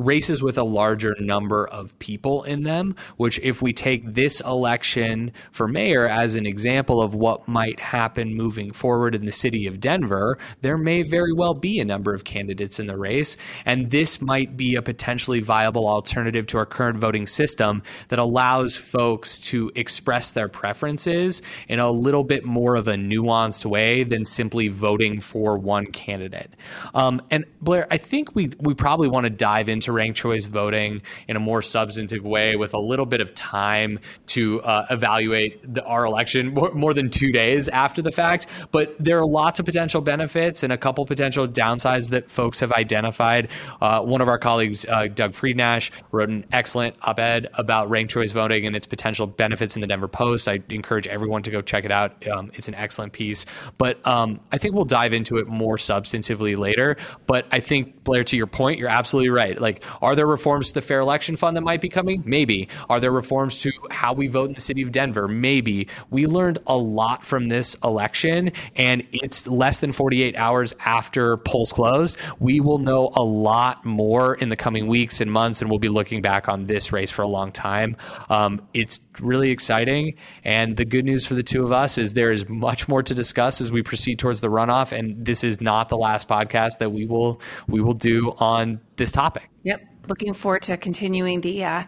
races 0.00 0.42
with 0.42 0.58
a 0.58 0.64
larger 0.64 1.14
number 1.20 1.68
of 1.68 1.98
people 1.98 2.42
in 2.44 2.62
them, 2.62 2.94
which, 3.16 3.38
if 3.40 3.62
we 3.62 3.72
take 3.72 4.14
this 4.14 4.40
election 4.40 5.32
for 5.52 5.68
mayor 5.68 6.06
as 6.08 6.36
an 6.36 6.46
example 6.46 7.00
of 7.00 7.14
what 7.14 7.46
might 7.46 7.78
happen 7.78 8.34
moving 8.34 8.72
forward 8.72 9.14
in 9.14 9.24
the 9.24 9.32
city 9.32 9.66
of 9.66 9.80
Denver, 9.80 10.38
there 10.60 10.78
may 10.78 11.02
very 11.02 11.32
well 11.32 11.54
be 11.54 11.78
a 11.78 11.84
number 11.84 12.14
of 12.14 12.24
candidates 12.24 12.80
in 12.80 12.86
the 12.86 12.96
race. 12.96 13.36
And 13.64 13.90
this 13.90 14.20
might 14.20 14.56
be 14.56 14.74
a 14.74 14.82
potentially 14.82 15.40
viable 15.40 15.88
alternative 15.88 16.46
to 16.48 16.58
our 16.58 16.66
current 16.66 16.98
voting 16.98 17.26
system 17.26 17.82
that 18.08 18.18
allows 18.18 18.76
folks 18.76 19.38
to 19.38 19.70
express 19.74 20.32
their 20.32 20.48
preferences 20.48 21.42
in 21.68 21.78
a 21.78 21.90
little 21.90 22.24
bit 22.24 22.44
more 22.44 22.76
of 22.76 22.88
a 22.88 22.94
nuanced 22.94 23.66
way 23.66 24.04
than 24.04 24.24
simply 24.24 24.68
voting 24.68 25.20
for 25.20 25.58
one 25.58 25.86
candidate. 25.86 26.50
Um, 26.94 27.20
and 27.30 27.44
Blair, 27.60 27.86
I 27.90 27.96
think 27.96 28.34
we, 28.34 28.50
we 28.58 28.74
probably 28.74 29.08
want 29.08 29.24
to 29.24 29.30
dive 29.30 29.68
into 29.68 29.89
to 29.90 29.96
ranked 29.96 30.18
choice 30.18 30.46
voting 30.46 31.02
in 31.28 31.36
a 31.36 31.40
more 31.40 31.62
substantive 31.62 32.24
way 32.24 32.56
with 32.56 32.74
a 32.74 32.78
little 32.78 33.06
bit 33.06 33.20
of 33.20 33.34
time 33.34 33.98
to 34.26 34.60
uh, 34.62 34.86
evaluate 34.90 35.62
the, 35.74 35.84
our 35.84 36.06
election 36.06 36.54
more, 36.54 36.72
more, 36.72 36.94
than 36.94 37.08
two 37.08 37.30
days 37.30 37.68
after 37.68 38.02
the 38.02 38.10
fact. 38.10 38.46
But 38.72 38.96
there 38.98 39.18
are 39.18 39.26
lots 39.26 39.60
of 39.60 39.66
potential 39.66 40.00
benefits 40.00 40.62
and 40.62 40.72
a 40.72 40.78
couple 40.78 41.06
potential 41.06 41.46
downsides 41.46 42.10
that 42.10 42.30
folks 42.30 42.58
have 42.60 42.72
identified. 42.72 43.48
Uh, 43.80 44.00
one 44.00 44.20
of 44.20 44.28
our 44.28 44.38
colleagues, 44.38 44.84
uh, 44.86 45.06
Doug 45.06 45.34
Friednash, 45.34 45.92
wrote 46.10 46.28
an 46.28 46.44
excellent 46.52 46.96
op 47.02 47.18
ed 47.18 47.48
about 47.54 47.88
ranked 47.90 48.12
choice 48.12 48.32
voting 48.32 48.66
and 48.66 48.74
its 48.74 48.86
potential 48.86 49.26
benefits 49.26 49.76
in 49.76 49.80
the 49.80 49.86
Denver 49.86 50.08
Post. 50.08 50.48
I 50.48 50.60
encourage 50.68 51.06
everyone 51.06 51.42
to 51.44 51.50
go 51.50 51.60
check 51.60 51.84
it 51.84 51.92
out. 51.92 52.26
Um, 52.26 52.50
it's 52.54 52.68
an 52.68 52.74
excellent 52.74 53.12
piece. 53.12 53.46
But 53.78 54.04
um, 54.06 54.40
I 54.52 54.58
think 54.58 54.74
we'll 54.74 54.84
dive 54.84 55.12
into 55.12 55.38
it 55.38 55.46
more 55.46 55.76
substantively 55.76 56.58
later. 56.58 56.96
But 57.26 57.46
I 57.52 57.60
think, 57.60 58.02
Blair, 58.04 58.24
to 58.24 58.36
your 58.36 58.46
point, 58.46 58.78
you're 58.78 58.88
absolutely 58.88 59.30
right. 59.30 59.60
Like, 59.60 59.69
are 60.00 60.14
there 60.16 60.26
reforms 60.26 60.68
to 60.68 60.74
the 60.74 60.82
Fair 60.82 61.00
Election 61.00 61.36
Fund 61.36 61.56
that 61.56 61.62
might 61.62 61.80
be 61.80 61.88
coming? 61.88 62.22
Maybe. 62.24 62.68
Are 62.88 63.00
there 63.00 63.12
reforms 63.12 63.60
to 63.62 63.72
how 63.90 64.12
we 64.12 64.28
vote 64.28 64.48
in 64.48 64.54
the 64.54 64.60
city 64.60 64.82
of 64.82 64.92
Denver? 64.92 65.28
Maybe. 65.28 65.88
We 66.10 66.26
learned 66.26 66.58
a 66.66 66.76
lot 66.76 67.24
from 67.24 67.46
this 67.46 67.76
election, 67.82 68.52
and 68.76 69.02
it's 69.12 69.46
less 69.46 69.80
than 69.80 69.92
48 69.92 70.36
hours 70.36 70.74
after 70.84 71.36
polls 71.38 71.72
closed. 71.72 72.18
We 72.38 72.60
will 72.60 72.78
know 72.78 73.10
a 73.14 73.22
lot 73.22 73.84
more 73.84 74.34
in 74.34 74.48
the 74.48 74.56
coming 74.56 74.86
weeks 74.86 75.20
and 75.20 75.30
months, 75.30 75.60
and 75.60 75.70
we'll 75.70 75.78
be 75.78 75.88
looking 75.88 76.22
back 76.22 76.48
on 76.48 76.66
this 76.66 76.92
race 76.92 77.10
for 77.10 77.22
a 77.22 77.28
long 77.28 77.52
time. 77.52 77.96
Um, 78.28 78.62
it's 78.74 79.00
really 79.20 79.50
exciting, 79.50 80.16
and 80.44 80.76
the 80.76 80.84
good 80.84 81.04
news 81.04 81.26
for 81.26 81.34
the 81.34 81.42
two 81.42 81.64
of 81.64 81.72
us 81.72 81.98
is 81.98 82.14
there 82.14 82.32
is 82.32 82.48
much 82.48 82.88
more 82.88 83.02
to 83.02 83.14
discuss 83.14 83.60
as 83.60 83.70
we 83.70 83.82
proceed 83.82 84.18
towards 84.18 84.40
the 84.40 84.48
runoff, 84.48 84.92
and 84.92 85.24
this 85.24 85.44
is 85.44 85.60
not 85.60 85.88
the 85.88 85.96
last 85.96 86.28
podcast 86.28 86.78
that 86.78 86.90
we 86.90 87.06
will 87.06 87.40
we 87.68 87.80
will 87.80 87.94
do 87.94 88.34
on 88.38 88.80
this 88.96 89.12
topic. 89.12 89.48
Yep. 89.62 89.86
Looking 90.08 90.34
forward 90.34 90.62
to 90.62 90.76
continuing 90.76 91.40
the 91.40 91.64
uh, 91.64 91.84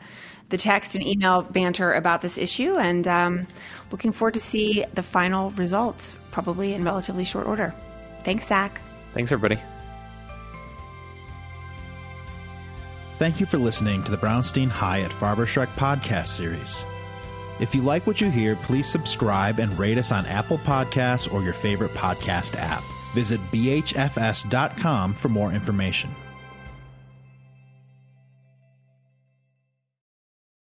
the 0.51 0.59
text 0.59 0.95
and 0.95 1.05
email 1.05 1.43
banter 1.43 1.93
about 1.93 2.21
this 2.21 2.37
issue, 2.37 2.77
and 2.77 3.09
um, 3.09 3.47
looking 3.91 4.13
forward 4.13 4.35
to 4.35 4.41
see 4.41 4.85
the 4.93 5.03
final 5.03 5.51
results, 5.53 6.15
probably 6.31 6.75
in 6.75 6.85
relatively 6.85 7.25
short 7.25 7.47
order. 7.47 7.75
Thanks, 8.21 8.47
Zach. 8.47 8.81
Thanks, 9.15 9.33
everybody. 9.33 9.61
Thank 13.19 13.41
you 13.41 13.47
for 13.47 13.59
listening 13.59 14.03
to 14.05 14.11
the 14.11 14.17
Brownstein 14.17 14.69
Hyatt 14.69 15.13
Farber 15.13 15.47
Schreck 15.47 15.69
podcast 15.75 16.29
series. 16.29 16.85
If 17.61 17.75
you 17.75 17.83
like 17.83 18.07
what 18.07 18.21
you 18.21 18.31
hear, 18.31 18.57
please 18.57 18.89
subscribe 18.89 19.61
and 19.61 19.79
rate 19.79 19.97
us 19.97 20.11
on 20.11 20.27
Apple 20.27 20.59
Podcasts 20.59 21.33
or 21.33 21.43
your 21.43 21.53
favorite 21.53 21.93
podcast 21.93 22.57
app. 22.57 22.83
Visit 23.15 23.41
bhfs.com 23.53 25.15
for 25.15 25.29
more 25.29 25.53
information. 25.53 26.11